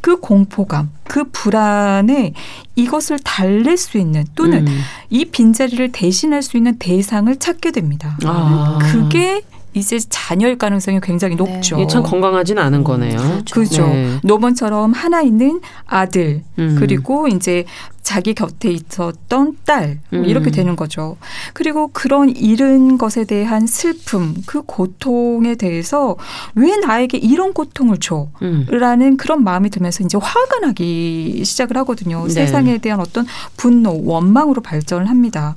[0.00, 2.32] 그 공포감, 그 불안에
[2.76, 4.80] 이것을 달랠 수 있는 또는 음.
[5.10, 8.16] 이 빈자리를 대신할 수 있는 대상을 찾게 됩니다.
[8.24, 8.78] 아.
[8.80, 9.42] 그게
[9.78, 11.44] 이제 자녀일 가능성이 굉장히 네.
[11.44, 11.76] 높죠.
[11.76, 13.42] 이게 참 건강하진 않은 거네요.
[13.50, 13.86] 그죠.
[13.86, 14.18] 네.
[14.22, 16.76] 노번처럼 하나 있는 아들 음.
[16.78, 17.64] 그리고 이제
[18.08, 20.24] 자기 곁에 있었던 딸뭐 음.
[20.24, 21.18] 이렇게 되는 거죠.
[21.52, 26.16] 그리고 그런 잃은 것에 대한 슬픔, 그 고통에 대해서
[26.54, 28.28] 왜 나에게 이런 고통을 줘?
[28.40, 28.66] 음.
[28.70, 32.24] 라는 그런 마음이 들면서 이제 화가 나기 시작을 하거든요.
[32.24, 32.30] 네.
[32.30, 33.26] 세상에 대한 어떤
[33.58, 35.54] 분노, 원망으로 발전을 합니다.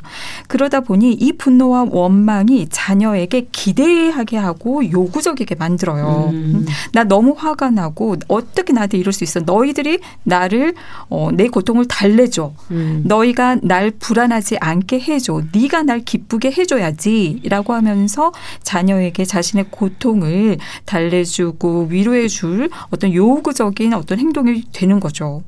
[0.51, 6.29] 그러다 보니 이 분노와 원망이 자녀에게 기대하게 하고 요구적이게 만들어요.
[6.33, 6.65] 음.
[6.91, 9.39] 나 너무 화가 나고 어떻게 나한테 이럴 수 있어?
[9.39, 10.73] 너희들이 나를
[11.07, 12.51] 어, 내 고통을 달래줘.
[12.71, 13.03] 음.
[13.05, 15.41] 너희가 날 불안하지 않게 해줘.
[15.53, 24.99] 네가 날 기쁘게 해줘야지라고 하면서 자녀에게 자신의 고통을 달래주고 위로해줄 어떤 요구적인 어떤 행동이 되는
[24.99, 25.43] 거죠.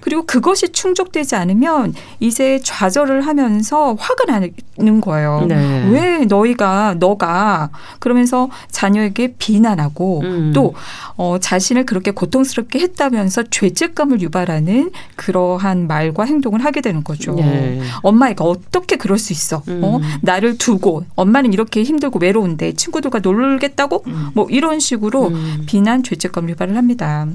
[0.00, 4.47] 그리고 그것이 충족되지 않으면 이제 좌절을 하면서 화가 나는
[5.00, 5.46] 거예요.
[5.48, 5.88] 네.
[5.90, 10.52] 왜 너희가 너가 그러면서 자녀에게 비난하고 음.
[10.54, 10.74] 또
[11.16, 17.34] 어, 자신을 그렇게 고통스럽게 했다면서 죄책감을 유발하는 그러한 말과 행동을 하게 되는 거죠.
[17.34, 17.80] 네.
[18.02, 19.56] 엄마가 어떻게 그럴 수 있어?
[19.56, 19.96] 어?
[19.96, 20.02] 음.
[20.22, 24.04] 나를 두고 엄마는 이렇게 힘들고 외로운데 친구들과 놀겠다고?
[24.34, 25.64] 뭐 이런 식으로 음.
[25.66, 27.26] 비난, 죄책감 유발을 합니다.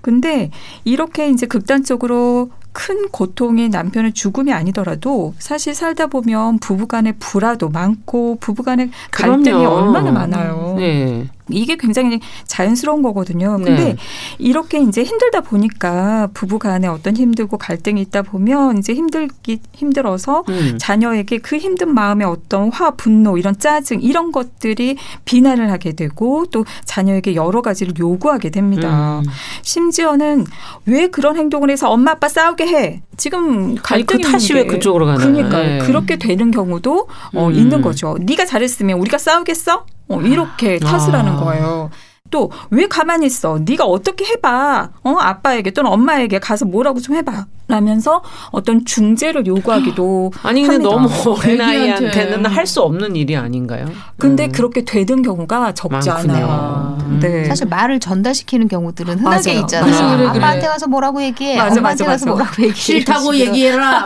[0.00, 0.50] 근데
[0.84, 8.90] 이렇게 이제 극단적으로 큰 고통이 남편의 죽음이 아니더라도 사실 살다 보면 부부간의 불화도 많고 부부간의
[9.12, 9.68] 갈등이 그럼요.
[9.68, 10.74] 얼마나 많아요.
[10.76, 11.28] 네.
[11.50, 13.56] 이게 굉장히 자연스러운 거거든요.
[13.56, 13.96] 근데 네.
[14.38, 20.76] 이렇게 이제 힘들다 보니까 부부 간에 어떤 힘들고 갈등이 있다 보면 이제 힘들기 힘들어서 음.
[20.78, 26.64] 자녀에게 그 힘든 마음의 어떤 화, 분노, 이런 짜증 이런 것들이 비난을 하게 되고 또
[26.84, 29.20] 자녀에게 여러 가지를 요구하게 됩니다.
[29.20, 29.30] 음.
[29.62, 30.46] 심지어는
[30.86, 33.02] 왜 그런 행동을 해서 엄마 아빠 싸우게 해?
[33.16, 34.68] 지금 아니, 그 갈등이 탓이 왜 게.
[34.68, 35.18] 그쪽으로 가나?
[35.18, 35.78] 그러니까 네.
[35.78, 37.54] 그렇게 되는 경우도 어, 음.
[37.54, 38.16] 있는 거죠.
[38.20, 39.86] 네가 잘했으면 우리가 싸우겠어?
[40.08, 41.18] 어, 이렇게 탓을 아.
[41.20, 41.90] 하는 거예요.
[42.30, 43.58] 또 왜 가만히 있어?
[43.64, 44.90] 네가 어떻게 해봐?
[45.04, 47.46] 어 아빠에게 또는 엄마에게 가서 뭐라고 좀 해봐.
[47.66, 50.90] 라면서 어떤 중재를 요구하기도 아니 근데 합니다.
[50.90, 52.48] 너무 어린 아이한테는 애기한테.
[52.50, 53.86] 할수 없는 일이 아닌가요?
[54.18, 54.52] 근데 음.
[54.52, 56.34] 그렇게 되는 경우가 적지 많구나.
[56.34, 56.98] 않아요.
[57.06, 57.18] 음.
[57.22, 57.44] 네.
[57.44, 59.60] 사실 말을 전달시키는 경우들은 흔하게 맞아요.
[59.62, 59.90] 있잖아요.
[59.90, 60.38] 맞아, 그래, 그래.
[60.38, 61.56] 아빠한테 가서 뭐라고 얘기해.
[61.56, 62.30] 맞아, 엄마한테 맞아, 가서 맞아.
[62.36, 62.74] 뭐라고 얘기해.
[62.74, 63.34] 싫다고.
[63.36, 64.04] 얘기해라.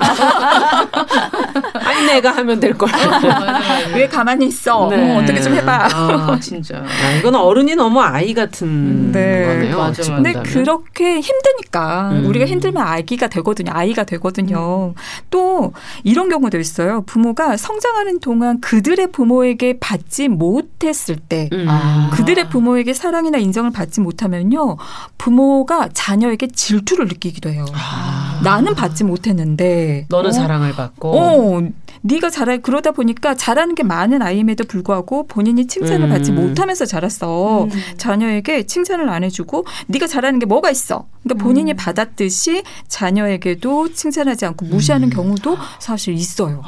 [1.84, 2.88] 아니 내가 하면 될 걸.
[3.94, 4.88] 왜 가만히 있어?
[4.88, 5.14] 네.
[5.16, 5.88] 어, 어떻게 좀 해봐.
[5.92, 6.76] 아 진짜.
[6.78, 9.44] 아, 이건 어른이 너무 아이 같은 네.
[9.46, 9.78] 거네요.
[9.78, 10.02] 맞아.
[10.14, 10.32] 근데.
[10.42, 12.26] 그렇게 힘드니까 음.
[12.26, 13.72] 우리가 힘들면 아기가 되 거든요.
[13.74, 14.94] 아이가 되거든요.
[15.30, 15.72] 또
[16.04, 17.02] 이런 경우도 있어요.
[17.02, 21.66] 부모가 성장하는 동안 그들의 부모에게 받지 못했을 때 음.
[21.68, 22.10] 아.
[22.12, 24.76] 그들의 부모에게 사랑이나 인정을 받지 못하면요.
[25.16, 27.64] 부모가 자녀에게 질투를 느끼기도 해요.
[27.72, 28.40] 아.
[28.44, 30.32] 나는 받지 못했는데 너는 어?
[30.32, 31.62] 사랑을 받고 어,
[32.02, 36.10] 네가 잘하 그러다 보니까 잘하는 게 많은 아이임에도 불구하고 본인이 칭찬을 음.
[36.10, 37.64] 받지 못하면서 자랐어.
[37.64, 37.70] 음.
[37.96, 41.06] 자녀에게 칭찬을 안 해주고 네가 잘하는 게 뭐가 있어.
[41.22, 46.62] 그러니까 본인이 받았듯이 자녀에게도 칭찬하지 않고 무시하는 경우도 사실 있어요.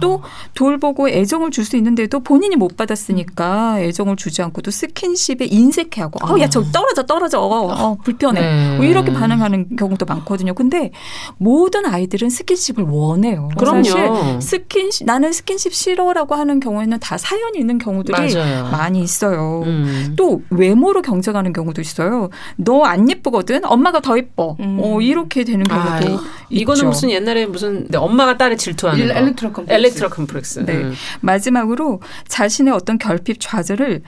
[0.00, 0.22] 또
[0.54, 6.48] 돌보고 애정을 줄 수 있는데도 본인이 못 받았으니까 애정을 주지 않고도 스킨십에 인색해하고 어, 야
[6.48, 8.76] 저 떨어져 떨어져 어, 불편해 네.
[8.76, 10.54] 뭐 이렇게 반응하는 경우도 많거든요.
[10.54, 10.90] 근데
[11.36, 13.50] 모든 아이들은 스킨십을 원해요.
[13.56, 13.82] 그럼요.
[13.84, 18.64] 사실 스킨십 나는 스킨십 싫어라고 하는 경우에는 다 사연이 있는 경우들이 맞아요.
[18.70, 19.62] 많이 있어요.
[19.66, 20.14] 음.
[20.16, 22.30] 또 외모로 경쟁하는 경우도 있어요.
[22.56, 23.64] 너 안 예쁘거든.
[23.64, 24.56] 엄마가 더 예뻐.
[24.60, 24.78] 음.
[24.80, 26.86] 어, 이렇게 되는 경우도 아, 이거는.
[26.86, 29.18] 무슨 옛날에 무슨 네, 엄마가 딸을 질투하는 일- 거.
[29.18, 29.72] 엘렉트라 콤플렉스.
[29.78, 30.58] 엘렉트라 콤플렉스.
[30.66, 30.72] 네.
[30.74, 30.94] 음.
[31.20, 34.02] 마지막으로 자신의 어떤 결핍 좌절을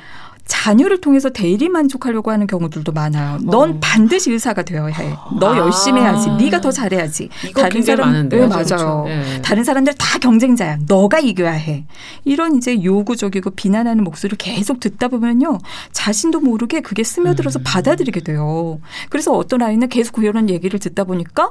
[0.45, 3.38] 자녀를 통해서 대리 만족하려고 하는 경우들도 많아요.
[3.43, 3.78] 넌 어.
[3.80, 5.14] 반드시 의사가 되어야 해.
[5.38, 5.59] 너 아.
[5.59, 6.28] 열심히 해야지.
[6.38, 7.28] 네가 더 잘해야지.
[7.70, 8.49] 굉장히 많은데요.
[8.49, 8.76] 네, 그렇죠.
[8.76, 9.05] 맞아요.
[9.07, 9.43] 네.
[9.43, 10.78] 다른 사람들 다 경쟁자야.
[10.86, 11.84] 너가 이겨야 해.
[12.24, 15.59] 이런 이제 요구적이고 비난하는 목소리를 계속 듣다 보면요.
[15.93, 17.64] 자신도 모르게 그게 스며들어서 음.
[17.64, 18.78] 받아들이게 돼요.
[19.11, 21.51] 그래서 어떤 아이는 계속 그런 얘기를 듣다 보니까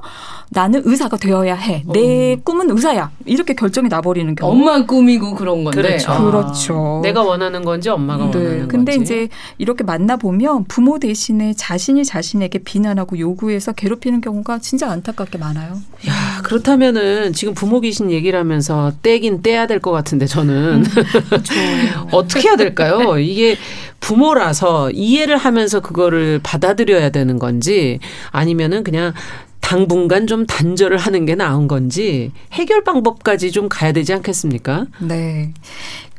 [0.50, 1.84] 나는 의사가 되어야 해.
[1.92, 3.12] 내 꿈은 의사야.
[3.26, 4.52] 이렇게 결정이 나버리는 경우.
[4.52, 5.82] 엄마 꿈이고 그런 건데.
[5.82, 6.12] 그렇죠.
[6.12, 6.22] 아.
[6.24, 7.00] 그렇죠.
[7.04, 8.68] 내가 원하는 건지 엄마가 원하는 네.
[8.86, 9.14] 근데 건지.
[9.14, 9.28] 이제
[9.58, 15.74] 이렇게 만나 보면 부모 대신에 자신이 자신에게 비난하고 요구해서 괴롭히는 경우가 진짜 안타깝게 많아요.
[16.08, 20.84] 야 그렇다면은 지금 부모 귀신 얘기를 하면서 떼긴 떼야 될 것 같은데 저는
[22.12, 23.18] 어떻게 해야 될까요?
[23.18, 23.58] 이게
[24.00, 28.00] 부모라서 이해를 하면서 그거를 받아들여야 되는 건지
[28.32, 29.14] 아니면은 그냥
[29.60, 34.86] 당분간 좀 단절을 하는 게 나은 건지 해결 방법까지 좀 가야 되지 않겠습니까?
[35.00, 35.54] 네.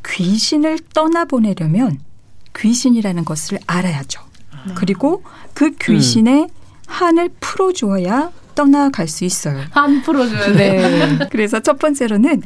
[0.07, 1.99] 귀신을 떠나보내려면
[2.55, 4.21] 귀신이라는 것을 알아야죠.
[4.75, 5.23] 그리고
[5.53, 6.47] 그 귀신의
[6.87, 9.61] 한을 풀어주어야 떠나갈 수 있어요.
[9.71, 10.53] 한 풀어줘야 돼.
[10.53, 11.27] 네.
[11.31, 12.43] 그래서 첫 번째로는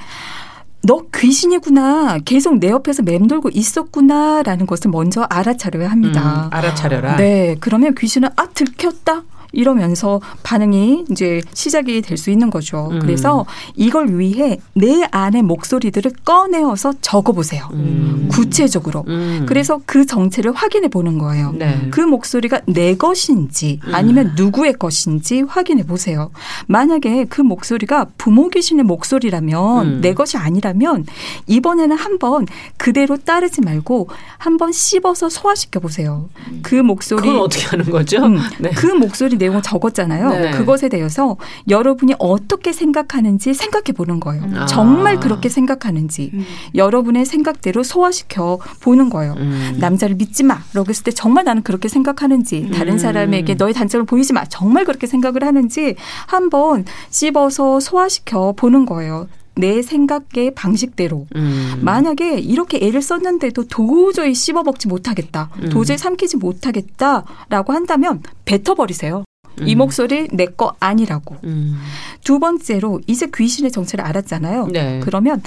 [0.84, 2.20] 너 귀신이구나.
[2.20, 6.46] 계속 내 옆에서 맴돌고 있었구나라는 것을 먼저 알아차려야 합니다.
[6.46, 7.18] 음, 알아차려라.
[7.18, 7.58] 네.
[7.60, 9.24] 그러면 귀신은 아 들켰다.
[9.54, 12.90] 이러면서 반응이 이제 시작이 될 수 있는 거죠.
[12.92, 13.00] 음.
[13.00, 13.46] 그래서
[13.76, 17.70] 이걸 위해 내 안의 목소리들을 꺼내어서 적어보세요.
[17.74, 18.28] 음.
[18.32, 19.06] 구체적으로.
[19.08, 19.46] 음.
[19.48, 21.54] 그래서 그 정체를 확인해 보는 거예요.
[21.54, 21.88] 네.
[21.92, 23.96] 그 목소리가 내 것인지 음.
[23.96, 26.32] 아니면 누구의 것인지 확인해 보세요.
[26.66, 30.02] 만약에 그 목소리가 부모 귀신의 목소리라면 음.
[30.02, 31.06] 내 것이 아니라면
[31.46, 36.30] 이번에는 한번 그대로 따르지 말고 한번 씹어서 소화시켜 보세요.
[36.64, 38.24] 그 목소리 그건 어떻게 하는 거죠?
[38.26, 38.72] 음, 네.
[38.72, 40.30] 그 목소리 내용을 적었잖아요.
[40.30, 40.52] 네.
[40.52, 41.38] 그것에 대해서
[41.70, 44.44] 여러분이 어떻게 생각하는지 생각해 보는 거예요.
[44.56, 44.66] 아.
[44.66, 46.32] 정말 그렇게 생각하는지
[46.76, 49.34] 여러분의 생각대로 소화시켜 보는 거예요.
[49.38, 49.78] 음.
[49.80, 50.60] 남자를 믿지 마.
[50.74, 52.98] 라고 했을 때 정말 나는 그렇게 생각하는지 다른 음.
[52.98, 54.46] 사람에게 너의 단점을 보이지 마.
[54.46, 55.96] 정말 그렇게 생각을 하는지
[56.28, 59.28] 한번 씹어서 소화시켜 보는 거예요.
[59.58, 61.26] 내 생각의 방식대로.
[61.36, 61.80] 음.
[61.82, 65.50] 만약에 이렇게 애를 썼는데도 도저히 씹어 먹지 못하겠다.
[65.64, 65.70] 음.
[65.70, 69.24] 도저히 삼키지 못하겠다라고 한다면 뱉어버리세요.
[69.66, 69.78] 이 음.
[69.78, 71.36] 목소리 내 거 아니라고.
[71.44, 71.78] 음.
[72.24, 74.68] 두 번째로 이제 귀신의 정체를 알았잖아요.
[74.68, 75.00] 네.
[75.04, 75.42] 그러면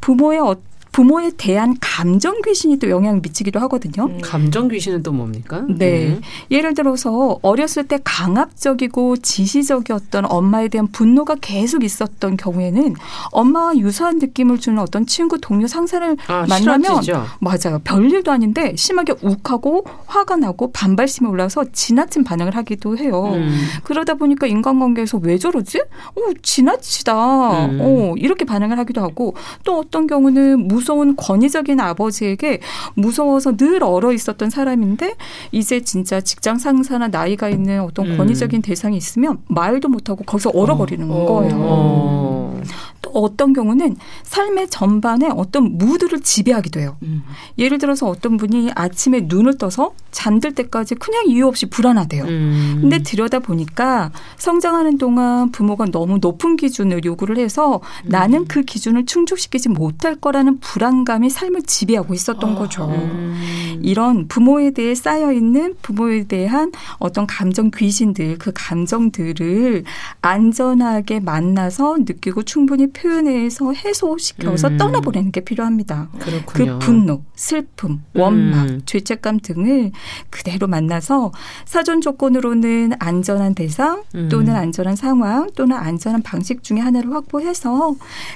[0.00, 0.56] 부모의 어,
[0.96, 4.08] 부모에 대한 감정 귀신이 또 영향을 미치기도 하거든요.
[4.22, 5.62] 감정 귀신은 또 뭡니까?
[5.68, 6.18] 네.
[6.50, 12.94] 예를 들어서 어렸을 때 강압적이고 지시적이었던 엄마에 대한 분노가 계속 있었던 경우에는
[13.32, 17.26] 엄마와 유사한 느낌을 주는 어떤 친구, 동료, 상사를 아, 만나면 싫어지죠.
[17.40, 17.78] 맞아요.
[17.84, 23.32] 별일도 아닌데 심하게 욱하고 화가 나고 반발심이 올라서 지나친 반응을 하기도 해요.
[23.34, 23.54] 음.
[23.84, 25.78] 그러다 보니까 인간관계에서 왜 저러지?
[25.78, 27.66] 어, 지나치다.
[27.66, 27.78] 음.
[27.82, 32.60] 어, 이렇게 반응을 하기도 하고 또 어떤 경우는 무 서운 권위적인 아버지에게
[32.94, 35.16] 무서워서 늘 얼어 있었던 사람인데
[35.50, 38.16] 이제 진짜 직장 상사나 나이가 있는 어떤 음.
[38.16, 41.26] 권위적인 대상이 있으면 말도 못하고 거기서 얼어버리는 어.
[41.26, 41.54] 거예요.
[41.58, 42.62] 어.
[43.02, 46.96] 또 어떤 경우는 삶의 전반에 어떤 무드를 지배하기도 해요.
[47.02, 47.22] 음.
[47.58, 52.24] 예를 들어서 어떤 분이 아침에 눈을 떠서 잠들 때까지 그냥 이유 없이 불안하대요.
[52.24, 52.78] 음.
[52.80, 58.08] 근데 들여다 보니까 성장하는 동안 부모가 너무 높은 기준을 요구를 해서 음.
[58.08, 62.86] 나는 그 기준을 충족시키지 못할 거라는 불안 감이 삶을 지배하고 있었던 거죠.
[62.88, 63.80] 음.
[63.82, 69.84] 이런 부모에 대해 쌓여 있는 부모에 대한 어떤 감정 귀신들 그 감정들을
[70.22, 74.76] 안전하게 만나서 느끼고 충분히 표현해서 해소시켜서 음.
[74.76, 76.08] 떠나보내는 게 필요합니다.
[76.18, 76.78] 그렇군요.
[76.78, 78.82] 그 분노, 슬픔, 원망, 음.
[78.86, 79.92] 죄책감 등을
[80.30, 81.32] 그대로 만나서
[81.64, 84.28] 사전 조건으로는 안전한 대상 음.
[84.28, 87.94] 또는 안전한 상황 또는 안전한 방식 중에 하나를 확보해서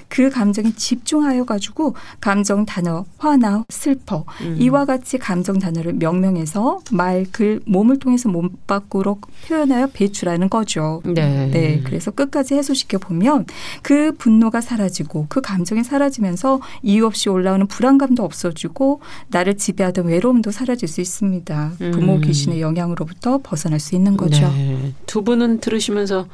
[0.08, 4.56] 그 감정에 집중하여 가지고 감정 단어 화나 슬퍼 음.
[4.58, 11.02] 이와 같이 감정 단어를 명명해서 말, 글, 몸을 통해서 몸 밖으로 표현하여 배출하는 거죠.
[11.04, 11.50] 네.
[11.50, 13.46] 네, 그래서 끝까지 해소시켜 보면
[13.82, 20.88] 그 분노가 사라지고 그 감정이 사라지면서 이유 없이 올라오는 불안감도 없어지고 나를 지배하던 외로움도 사라질
[20.88, 21.72] 수 있습니다.
[21.92, 22.20] 부모 음.
[22.20, 24.48] 귀신의 영향으로부터 벗어날 수 있는 거죠.
[24.48, 24.94] 네.
[25.06, 26.26] 두 분은 들으시면서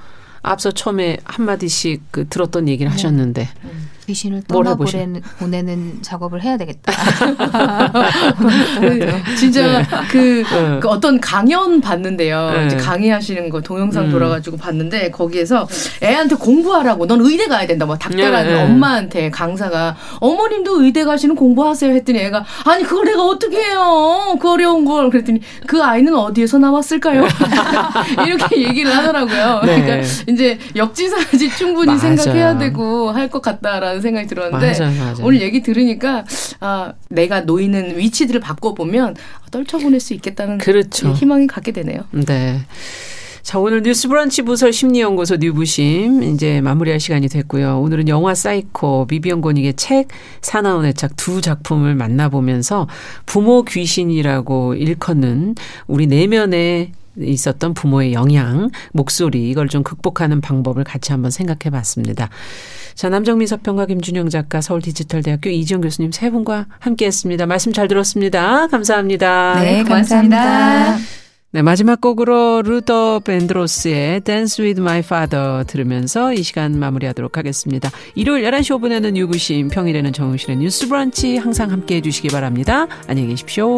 [0.42, 3.48] 앞서 처음에 한 마디씩 그 들었던 얘기를 하셨는데
[4.06, 6.92] 귀신을 뭘 떠나보내는 보내는 작업을 해야 되겠다.
[8.80, 10.80] 그 진짜 그, 네.
[10.80, 12.50] 그 어떤 강연 봤는데요.
[12.52, 12.66] 네.
[12.66, 14.10] 이제 강의하시는 거 동영상 음.
[14.10, 15.68] 돌아가지고 봤는데 거기에서
[16.02, 17.86] 애한테 공부하라고 넌 의대 가야 된다.
[17.86, 18.62] 뭐 닥달하는 네, 네.
[18.64, 24.36] 엄마한테 강사가 어머님도 의대 가시는 공부하세요 했더니 애가 아니 그걸 내가 어떻게 해요?
[24.40, 27.26] 그 어려운 걸 그랬더니 그 아이는 어디에서 나왔을까요?
[28.26, 29.60] 이렇게 얘기를 하더라고요.
[29.64, 29.82] 네.
[29.82, 31.98] 그러니까 이제 역지사지 충분히 맞아요.
[32.16, 35.16] 생각해야 되고 할 것 같다라는 생각이 들었는데 맞아요, 맞아요.
[35.22, 36.24] 오늘 얘기 들으니까
[36.60, 39.16] 아, 내가 놓이는 위치들을 바꿔보면
[39.50, 41.08] 떨쳐보낼 수 있겠다는 그렇죠.
[41.08, 42.00] 예, 희망이 갖게 되네요.
[42.12, 42.60] 네.
[43.46, 47.78] 자, 오늘 뉴스 브런치 부설 심리연구소 뉴부심 이제 마무리할 시간이 됐고요.
[47.78, 50.08] 오늘은 영화 사이코 비비언 고닉의 책
[50.40, 52.88] 사나운 애착 두 작품을 만나보면서
[53.24, 55.54] 부모 귀신이라고 일컫는
[55.86, 56.90] 우리 내면에
[57.20, 62.28] 있었던 부모의 영향, 목소리 이걸 좀 극복하는 방법을 같이 한번 생각해 봤습니다.
[62.94, 67.46] 자, 남정미 서평가 김준영 작가 서울 디지털대학교 이지영 교수님 세 분과 함께 했습니다.
[67.46, 68.68] 말씀 잘 들었습니다.
[68.68, 69.60] 감사합니다.
[69.60, 70.96] 네, 감사합니다.
[71.52, 77.90] 네, 마지막 곡으로 루더 벤드로스의 Dance with My Father 들으면서 이 시간 마무리하도록 하겠습니다.
[78.14, 82.86] 일요일 11시 5분에는 유부심, 평일에는 정용실의 뉴스 브런치 항상 함께 해주시기 바랍니다.
[83.06, 83.74] 안녕히 계십시오.